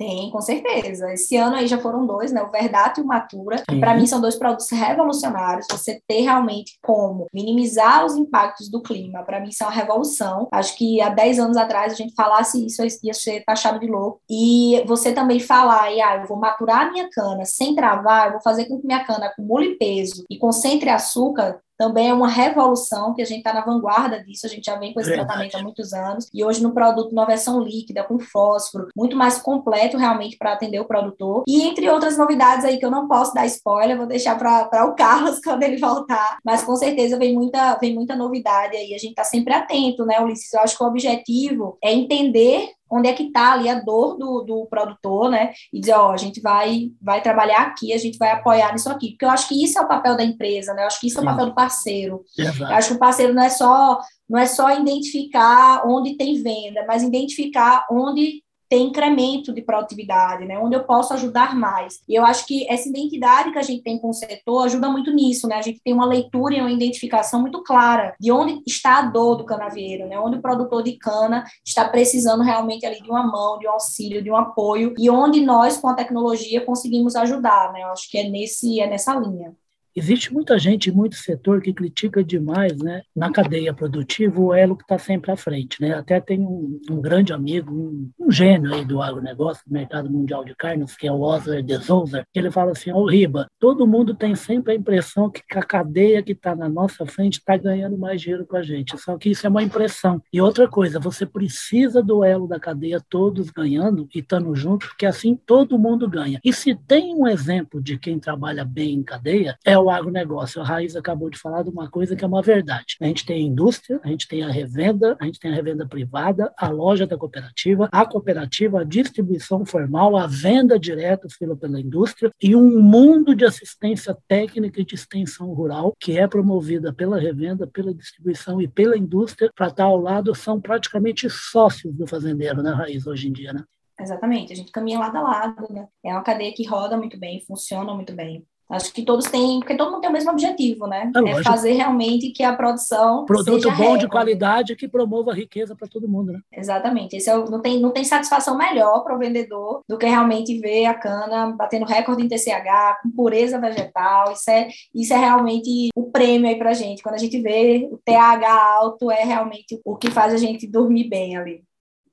Tem, 0.01 0.31
com 0.31 0.41
certeza. 0.41 1.13
Esse 1.13 1.37
ano 1.37 1.57
aí 1.57 1.67
já 1.67 1.79
foram 1.79 2.07
dois, 2.07 2.33
né? 2.33 2.43
O 2.43 2.51
Verdato 2.51 3.01
e 3.01 3.05
o 3.05 3.07
Matura. 3.07 3.63
Para 3.79 3.95
mim 3.95 4.07
são 4.07 4.19
dois 4.19 4.35
produtos 4.35 4.71
revolucionários. 4.71 5.67
Você 5.71 6.01
ter 6.09 6.23
realmente 6.23 6.79
como 6.83 7.27
minimizar 7.35 8.07
os 8.07 8.17
impactos 8.17 8.71
do 8.71 8.81
clima, 8.83 9.23
para 9.23 9.39
mim 9.41 9.51
isso 9.51 9.63
é 9.63 9.67
uma 9.67 9.75
revolução. 9.75 10.49
Acho 10.51 10.75
que 10.79 11.03
há 11.03 11.11
10 11.11 11.41
anos 11.41 11.57
atrás 11.59 11.93
a 11.93 11.97
gente 11.97 12.15
falasse 12.15 12.65
isso 12.65 12.83
ia 13.03 13.13
ser 13.13 13.45
taxado 13.45 13.79
de 13.79 13.89
louco. 13.89 14.23
E 14.31 14.83
você 14.87 15.13
também 15.13 15.39
falar, 15.39 15.83
ah, 15.83 16.17
eu 16.17 16.27
vou 16.27 16.39
maturar 16.39 16.87
a 16.87 16.91
minha 16.91 17.11
cana 17.11 17.45
sem 17.45 17.75
travar, 17.75 18.29
eu 18.29 18.33
vou 18.33 18.41
fazer 18.41 18.65
com 18.65 18.81
que 18.81 18.87
minha 18.87 19.05
cana 19.05 19.27
acumule 19.27 19.77
peso 19.77 20.25
e 20.31 20.39
concentre 20.39 20.89
açúcar, 20.89 21.61
também 21.81 22.11
é 22.11 22.13
uma 22.13 22.29
revolução 22.29 23.15
que 23.15 23.23
a 23.23 23.25
gente 23.25 23.39
está 23.39 23.55
na 23.55 23.65
vanguarda 23.65 24.23
disso, 24.23 24.45
a 24.45 24.51
gente 24.51 24.67
já 24.67 24.77
vem 24.77 24.93
com 24.93 25.01
esse 25.01 25.09
Verdade. 25.09 25.29
tratamento 25.29 25.57
há 25.57 25.63
muitos 25.63 25.95
anos, 25.95 26.29
e 26.31 26.45
hoje 26.45 26.63
no 26.63 26.75
produto, 26.75 27.15
numa 27.15 27.25
versão 27.25 27.59
líquida, 27.59 28.05
com 28.05 28.19
fósforo, 28.19 28.89
muito 28.95 29.17
mais 29.17 29.39
completo 29.39 29.97
realmente 29.97 30.37
para 30.37 30.53
atender 30.53 30.79
o 30.79 30.85
produtor, 30.85 31.43
e 31.49 31.63
entre 31.63 31.89
outras 31.89 32.19
novidades 32.19 32.67
aí 32.67 32.77
que 32.77 32.85
eu 32.85 32.91
não 32.91 33.09
posso 33.09 33.33
dar 33.33 33.47
spoiler, 33.47 33.97
vou 33.97 34.07
deixar 34.07 34.39
para 34.39 34.85
o 34.85 34.95
Carlos 34.95 35.41
quando 35.43 35.63
ele 35.63 35.79
voltar, 35.79 36.37
mas 36.45 36.63
com 36.63 36.77
certeza 36.77 37.17
vem 37.17 37.35
muita, 37.35 37.79
vem 37.79 37.95
muita 37.95 38.15
novidade 38.15 38.77
aí, 38.77 38.93
a 38.93 38.99
gente 38.99 39.13
está 39.13 39.25
sempre 39.25 39.55
atento, 39.55 40.05
né, 40.05 40.21
Ulisses? 40.21 40.53
Eu 40.53 40.61
acho 40.61 40.77
que 40.77 40.85
o 40.85 40.87
objetivo 40.87 41.79
é 41.83 41.95
entender 41.95 42.69
onde 42.91 43.09
é 43.09 43.13
que 43.13 43.25
está 43.25 43.53
ali 43.53 43.69
a 43.69 43.81
dor 43.81 44.17
do, 44.17 44.43
do 44.43 44.67
produtor, 44.67 45.31
né? 45.31 45.53
E 45.73 45.81
dizer, 45.81 45.95
ó, 45.95 46.13
a 46.13 46.17
gente 46.17 46.41
vai, 46.41 46.91
vai 47.01 47.23
trabalhar 47.23 47.61
aqui, 47.63 47.93
a 47.93 47.99
gente 47.99 48.19
vai 48.19 48.33
apoiar 48.33 48.73
nisso 48.73 48.91
aqui. 48.91 49.11
Porque 49.11 49.25
eu 49.25 49.31
acho 49.31 49.49
que 49.49 49.63
isso 49.63 49.79
é 49.79 49.83
o 49.83 49.89
papel 49.89 50.17
da 50.17 50.25
empresa, 50.25 50.75
né? 50.75 50.83
Eu 50.83 50.87
acho 50.87 51.01
que 51.01 51.07
isso 51.07 51.21
Sim. 51.21 51.27
é 51.27 51.29
o 51.29 51.33
papel 51.33 51.47
do 51.47 51.55
parceiro. 51.55 52.25
Exato. 52.37 52.73
Eu 52.73 52.77
acho 52.77 52.89
que 52.89 52.95
o 52.95 52.99
parceiro 52.99 53.35
não 53.35 53.43
é 53.43 53.51
só 53.51 54.01
não 54.29 54.39
é 54.39 54.47
só 54.47 54.71
identificar 54.71 55.83
onde 55.85 56.17
tem 56.17 56.41
venda, 56.41 56.85
mas 56.87 57.03
identificar 57.03 57.85
onde 57.91 58.45
tem 58.71 58.87
incremento 58.87 59.53
de 59.53 59.63
produtividade, 59.63 60.45
né? 60.47 60.57
Onde 60.57 60.77
eu 60.77 60.85
posso 60.85 61.13
ajudar 61.13 61.57
mais. 61.57 62.01
E 62.09 62.15
eu 62.15 62.25
acho 62.25 62.47
que 62.47 62.65
essa 62.71 62.89
identidade 62.89 63.51
que 63.51 63.59
a 63.59 63.63
gente 63.63 63.83
tem 63.83 63.99
com 63.99 64.11
o 64.11 64.15
setor 64.15 64.65
ajuda 64.65 64.89
muito 64.89 65.13
nisso, 65.13 65.49
né? 65.49 65.57
A 65.57 65.63
gente 65.63 65.81
tem 65.83 65.93
uma 65.93 66.07
leitura 66.07 66.55
e 66.55 66.61
uma 66.61 66.71
identificação 66.71 67.41
muito 67.41 67.65
clara 67.65 68.15
de 68.21 68.31
onde 68.31 68.63
está 68.65 69.01
a 69.01 69.03
dor 69.03 69.35
do 69.35 69.45
canavieiro, 69.45 70.07
né? 70.07 70.21
Onde 70.21 70.39
o 70.39 70.41
produtor 70.41 70.85
de 70.85 70.97
cana 70.97 71.45
está 71.67 71.89
precisando 71.89 72.45
realmente 72.45 72.87
ali 72.87 73.03
de 73.03 73.11
uma 73.11 73.27
mão, 73.27 73.59
de 73.59 73.67
um 73.67 73.73
auxílio, 73.73 74.23
de 74.23 74.31
um 74.31 74.37
apoio 74.37 74.95
e 74.97 75.11
onde 75.11 75.41
nós 75.41 75.77
com 75.77 75.89
a 75.89 75.95
tecnologia 75.95 76.65
conseguimos 76.65 77.17
ajudar, 77.17 77.73
né? 77.73 77.83
Eu 77.83 77.89
acho 77.89 78.09
que 78.09 78.19
é 78.19 78.29
nesse 78.29 78.81
é 78.81 78.89
nessa 78.89 79.17
linha. 79.17 79.53
Existe 79.95 80.33
muita 80.33 80.59
gente, 80.59 80.91
muito 80.91 81.17
setor 81.17 81.61
que 81.61 81.73
critica 81.73 82.23
demais, 82.23 82.77
né, 82.79 83.03
na 83.15 83.31
cadeia 83.31 83.75
produtiva, 83.75 84.41
o 84.41 84.55
elo 84.55 84.77
que 84.77 84.83
está 84.83 84.99
sempre 84.99 85.31
à 85.31 85.37
frente, 85.37 85.81
né? 85.81 85.95
Até 85.95 86.21
tem 86.21 86.41
um, 86.41 86.81
um 86.91 87.01
grande 87.01 87.33
amigo, 87.33 87.73
um, 87.73 88.11
um, 88.19 88.31
gênio 88.31 88.73
aí 88.73 88.85
do 88.85 89.03
agronegócio, 89.03 89.63
do 89.67 89.73
mercado 89.73 90.11
mundial 90.11 90.45
de 90.45 90.55
carnes, 90.55 90.97
que 90.97 91.07
é 91.07 91.13
o 91.13 91.21
Osler 91.21 91.63
de 91.63 91.79
Souza, 91.81 92.25
que 92.33 92.39
ele 92.39 92.51
fala 92.51 92.73
assim, 92.73 92.93
ô 92.93 92.99
oh, 92.99 93.07
Riba, 93.07 93.47
todo 93.59 93.87
mundo 93.87 94.15
tem 94.15 94.35
sempre 94.35 94.73
a 94.73 94.77
impressão 94.77 95.31
que 95.31 95.43
a 95.57 95.63
cadeia 95.63 96.23
que 96.23 96.33
está 96.33 96.55
na 96.55 96.69
nossa 96.69 97.05
frente 97.07 97.39
está 97.39 97.57
ganhando 97.57 97.99
mais 97.99 98.21
dinheiro 98.21 98.47
com 98.47 98.57
a 98.57 98.63
gente, 98.63 98.97
só 98.99 99.17
que 99.19 99.31
isso 99.31 99.47
é 99.47 99.51
uma 99.51 99.63
impressão. 99.63 100.23
E 100.33 100.41
outra 100.41 100.69
coisa, 100.69 101.01
você 101.01 101.27
precisa 101.27 102.03
do 102.03 102.23
elo 102.25 102.47
da 102.47 102.61
cadeia 102.61 103.01
todos 103.09 103.51
ganhando 103.51 104.09
e 104.15 104.21
estando 104.21 104.55
juntos, 104.55 104.89
porque 104.89 105.07
assim 105.07 105.35
todo 105.35 105.79
mundo 105.79 106.09
ganha. 106.09 106.41
E 106.45 106.53
se 106.53 106.75
tem 106.75 107.15
um 107.15 107.27
exemplo 107.27 107.83
de 107.83 107.99
quem 107.99 108.19
trabalha 108.19 108.65
bem 108.65 108.95
em 108.95 109.03
cadeia, 109.03 109.57
é 109.65 109.80
o 109.81 109.91
agronegócio. 109.91 110.61
A 110.61 110.65
Raiz 110.65 110.97
acabou 110.97 111.31
de 111.31 111.39
falar 111.39 111.63
de 111.63 111.71
uma 111.71 111.91
coisa 111.91 112.15
que 112.15 112.25
é 112.25 112.29
uma 112.29 112.43
verdade. 112.43 112.97
A 113.01 113.07
gente 113.07 113.25
tem 113.25 113.37
a 113.37 113.47
indústria, 113.47 114.01
a 114.03 114.09
gente 114.09 114.29
tem 114.29 114.43
a 114.43 114.51
revenda, 114.51 115.17
a 115.21 115.25
gente 115.25 115.41
tem 115.41 115.51
a 115.51 115.55
revenda 115.55 115.87
privada, 115.87 116.53
a 116.57 116.69
loja 116.69 117.07
da 117.07 117.17
cooperativa, 117.17 117.89
a 117.91 118.07
cooperativa, 118.07 118.81
a 118.81 118.85
distribuição 118.85 119.65
formal, 119.65 120.17
a 120.17 120.27
venda 120.27 120.79
direta 120.79 121.29
pela 121.39 121.81
indústria 121.81 122.31
e 122.43 122.55
um 122.55 122.81
mundo 122.81 123.35
de 123.35 123.45
assistência 123.45 124.17
técnica 124.29 124.81
e 124.81 124.85
de 124.85 124.95
extensão 124.95 125.53
rural 125.53 125.95
que 125.99 126.19
é 126.19 126.27
promovida 126.27 126.93
pela 126.93 127.19
revenda, 127.19 127.67
pela 127.67 127.95
distribuição 127.95 128.61
e 128.61 128.69
pela 128.69 128.97
indústria 128.97 129.51
para 129.55 129.69
estar 129.69 129.85
ao 129.85 129.99
lado 129.99 130.35
são 130.35 130.61
praticamente 130.61 131.29
sócios 131.29 131.95
do 131.95 132.07
fazendeiro, 132.07 132.63
né, 132.63 132.71
Raiz, 132.71 133.07
hoje 133.07 133.29
em 133.29 133.33
dia, 133.33 133.53
né? 133.53 133.65
Exatamente, 133.99 134.53
a 134.53 134.57
gente 134.57 134.73
caminha 134.73 134.99
lado 134.99 135.19
a 135.19 135.21
lado, 135.21 135.73
né? 135.73 135.87
É 136.03 136.13
uma 136.13 136.23
cadeia 136.23 136.55
que 136.55 136.67
roda 136.67 136.97
muito 136.97 137.19
bem, 137.19 137.45
funciona 137.47 137.93
muito 137.95 138.15
bem. 138.15 138.47
Acho 138.71 138.93
que 138.93 139.03
todos 139.03 139.27
têm, 139.27 139.59
porque 139.59 139.77
todo 139.77 139.91
mundo 139.91 140.01
tem 140.01 140.11
o 140.11 140.13
mesmo 140.13 140.31
objetivo, 140.31 140.87
né? 140.87 141.11
É, 141.27 141.31
é 141.31 141.43
fazer 141.43 141.73
realmente 141.73 142.31
que 142.31 142.45
a 142.45 142.55
produção. 142.55 143.25
Produto 143.25 143.71
bom 143.73 143.97
de 143.97 144.09
qualidade 144.09 144.77
que 144.77 144.87
promova 144.87 145.35
riqueza 145.35 145.75
para 145.75 145.89
todo 145.89 146.09
mundo, 146.09 146.33
né? 146.33 146.41
Exatamente. 146.53 147.17
Esse 147.17 147.29
é 147.29 147.37
o, 147.37 147.47
não, 147.47 147.61
tem, 147.61 147.81
não 147.81 147.91
tem 147.91 148.05
satisfação 148.05 148.57
melhor 148.57 149.03
para 149.03 149.15
o 149.15 149.19
vendedor 149.19 149.83
do 149.89 149.99
que 149.99 150.07
realmente 150.07 150.59
ver 150.59 150.87
a 150.87 150.95
cana 150.95 151.53
batendo 151.57 151.85
recorde 151.85 152.23
em 152.23 152.29
TCH, 152.29 153.01
com 153.03 153.11
pureza 153.11 153.59
vegetal. 153.59 154.33
Isso 154.33 154.51
é, 154.51 154.69
isso 154.95 155.13
é 155.13 155.17
realmente 155.17 155.89
o 155.97 156.11
prêmio 156.11 156.49
aí 156.49 156.57
para 156.57 156.73
gente. 156.73 157.03
Quando 157.03 157.17
a 157.17 157.19
gente 157.19 157.41
vê 157.41 157.89
o 157.91 157.99
TH 158.05 158.49
alto, 158.79 159.11
é 159.11 159.25
realmente 159.25 159.81
o 159.85 159.97
que 159.97 160.11
faz 160.11 160.33
a 160.33 160.37
gente 160.37 160.67
dormir 160.67 161.09
bem 161.09 161.37
ali. 161.37 161.63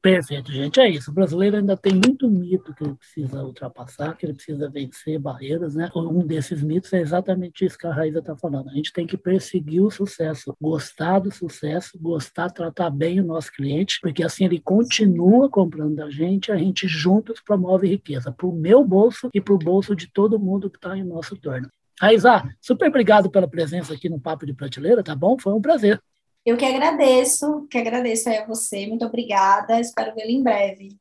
Perfeito, 0.08 0.54
gente. 0.54 0.80
É 0.80 0.90
isso. 0.90 1.12
O 1.12 1.14
brasileiro 1.14 1.58
ainda 1.58 1.76
tem 1.76 1.94
muito 1.94 2.30
mito 2.30 2.74
que 2.74 2.82
ele 2.82 2.96
precisa 2.96 3.44
ultrapassar, 3.44 4.16
que 4.16 4.26
ele 4.26 4.34
precisa 4.34 4.70
vencer 4.70 5.20
barreiras, 5.20 5.76
né? 5.76 5.90
Um 5.94 6.26
desses 6.26 6.64
mitos 6.64 6.94
é 6.94 7.02
exatamente 7.02 7.66
isso 7.66 7.78
que 7.78 7.86
a 7.86 7.94
Raíza 7.94 8.20
está 8.20 8.34
falando. 8.34 8.70
A 8.70 8.74
gente 8.74 8.94
tem 8.94 9.06
que 9.06 9.18
perseguir 9.18 9.82
o 9.82 9.92
sucesso, 9.92 10.56
gostar 10.62 11.20
do 11.20 11.30
sucesso, 11.30 12.00
gostar, 12.00 12.50
tratar 12.50 12.90
bem 12.90 13.20
o 13.20 13.26
nosso 13.26 13.52
cliente, 13.52 14.00
porque 14.02 14.24
assim 14.24 14.46
ele 14.46 14.62
continua 14.62 15.50
comprando 15.50 15.96
da 15.96 16.10
gente, 16.10 16.54
a 16.54 16.58
gente 16.58 16.88
juntos 16.88 17.42
promove 17.42 17.90
riqueza 17.90 18.32
para 18.32 18.48
o 18.48 18.56
meu 18.56 18.86
bolso 18.86 19.30
e 19.34 19.42
para 19.42 19.54
o 19.54 19.60
bolso 19.60 19.94
de 19.94 20.10
todo 20.10 20.40
mundo 20.40 20.70
que 20.70 20.78
está 20.78 20.98
em 20.98 21.04
nosso 21.04 21.36
torno. 21.36 21.70
Raíza, 22.00 22.48
super 22.62 22.88
obrigado 22.88 23.30
pela 23.30 23.48
presença 23.48 23.94
aqui 23.94 24.08
no 24.08 24.22
Papo 24.22 24.46
de 24.46 24.54
Prateleira, 24.54 25.04
tá 25.04 25.14
bom? 25.14 25.38
Foi 25.38 25.52
um 25.52 25.62
prazer. 25.62 26.02
Eu 26.48 26.56
que 26.56 26.64
agradeço, 26.66 27.68
que 27.70 27.78
agradeço 27.78 28.30
a 28.30 28.46
você, 28.46 28.88
muito 28.88 29.04
obrigada, 29.06 29.82
espero 29.82 30.16
vê-lo 30.16 30.32
em 30.32 30.42
breve. 30.42 30.98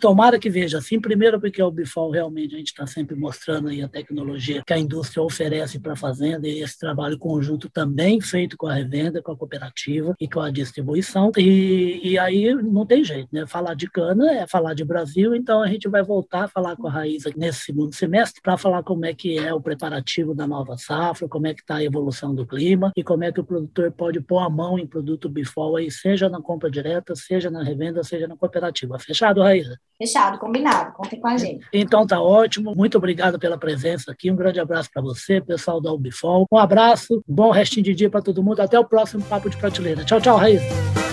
Tomara 0.00 0.38
que 0.38 0.50
veja 0.50 0.78
assim, 0.78 1.00
primeiro 1.00 1.40
porque 1.40 1.62
o 1.62 1.70
Bifol 1.70 2.10
realmente 2.10 2.54
a 2.54 2.58
gente 2.58 2.68
está 2.68 2.86
sempre 2.86 3.14
mostrando 3.14 3.68
aí 3.68 3.82
a 3.82 3.88
tecnologia 3.88 4.62
que 4.66 4.72
a 4.72 4.78
indústria 4.78 5.22
oferece 5.22 5.78
para 5.78 5.92
a 5.92 5.96
fazenda 5.96 6.48
e 6.48 6.60
esse 6.60 6.78
trabalho 6.78 7.18
conjunto 7.18 7.68
também 7.70 8.20
feito 8.20 8.56
com 8.56 8.66
a 8.66 8.74
revenda, 8.74 9.22
com 9.22 9.32
a 9.32 9.36
cooperativa 9.36 10.14
e 10.20 10.28
com 10.28 10.40
a 10.40 10.50
distribuição. 10.50 11.30
E, 11.36 12.00
e 12.02 12.18
aí 12.18 12.54
não 12.54 12.84
tem 12.84 13.04
jeito, 13.04 13.28
né? 13.32 13.46
Falar 13.46 13.74
de 13.74 13.88
cana 13.88 14.32
é 14.32 14.46
falar 14.46 14.74
de 14.74 14.84
Brasil, 14.84 15.34
então 15.34 15.62
a 15.62 15.68
gente 15.68 15.88
vai 15.88 16.02
voltar 16.02 16.44
a 16.44 16.48
falar 16.48 16.76
com 16.76 16.88
a 16.88 16.90
Raiz 16.90 17.24
nesse 17.36 17.60
segundo 17.60 17.94
semestre 17.94 18.40
para 18.42 18.56
falar 18.56 18.82
como 18.82 19.04
é 19.04 19.14
que 19.14 19.38
é 19.38 19.52
o 19.54 19.60
preparativo 19.60 20.34
da 20.34 20.46
nova 20.46 20.76
safra, 20.76 21.28
como 21.28 21.46
é 21.46 21.54
que 21.54 21.60
está 21.60 21.76
a 21.76 21.84
evolução 21.84 22.34
do 22.34 22.46
clima 22.46 22.92
e 22.96 23.02
como 23.02 23.24
é 23.24 23.32
que 23.32 23.40
o 23.40 23.44
produtor 23.44 23.92
pode 23.92 24.20
pôr 24.20 24.40
a 24.40 24.50
mão 24.50 24.78
em 24.78 24.86
produto 24.86 25.28
Bifol 25.28 25.76
aí, 25.76 25.90
seja 25.90 26.28
na 26.28 26.40
compra 26.40 26.70
direta, 26.70 27.14
seja 27.14 27.50
na 27.50 27.62
revenda, 27.62 28.02
seja 28.02 28.26
na 28.26 28.36
cooperativa. 28.36 28.98
Fechado, 28.98 29.40
Raiz? 29.40 29.57
Fechado, 29.98 30.38
combinado. 30.38 30.92
Contem 30.92 31.20
com 31.20 31.26
a 31.26 31.36
gente. 31.36 31.66
Então 31.72 32.06
tá 32.06 32.20
ótimo. 32.22 32.74
Muito 32.76 32.96
obrigado 32.96 33.38
pela 33.38 33.58
presença 33.58 34.12
aqui. 34.12 34.30
Um 34.30 34.36
grande 34.36 34.60
abraço 34.60 34.88
para 34.92 35.02
você, 35.02 35.40
pessoal 35.40 35.80
da 35.80 35.92
Ubifol. 35.92 36.46
Um 36.52 36.58
abraço, 36.58 37.22
bom 37.26 37.50
restinho 37.50 37.84
de 37.84 37.94
dia 37.94 38.10
para 38.10 38.22
todo 38.22 38.42
mundo. 38.42 38.60
Até 38.60 38.78
o 38.78 38.84
próximo 38.84 39.24
Papo 39.24 39.50
de 39.50 39.56
Prateleira. 39.56 40.04
Tchau, 40.04 40.20
tchau, 40.20 40.36
Raíssa. 40.36 41.07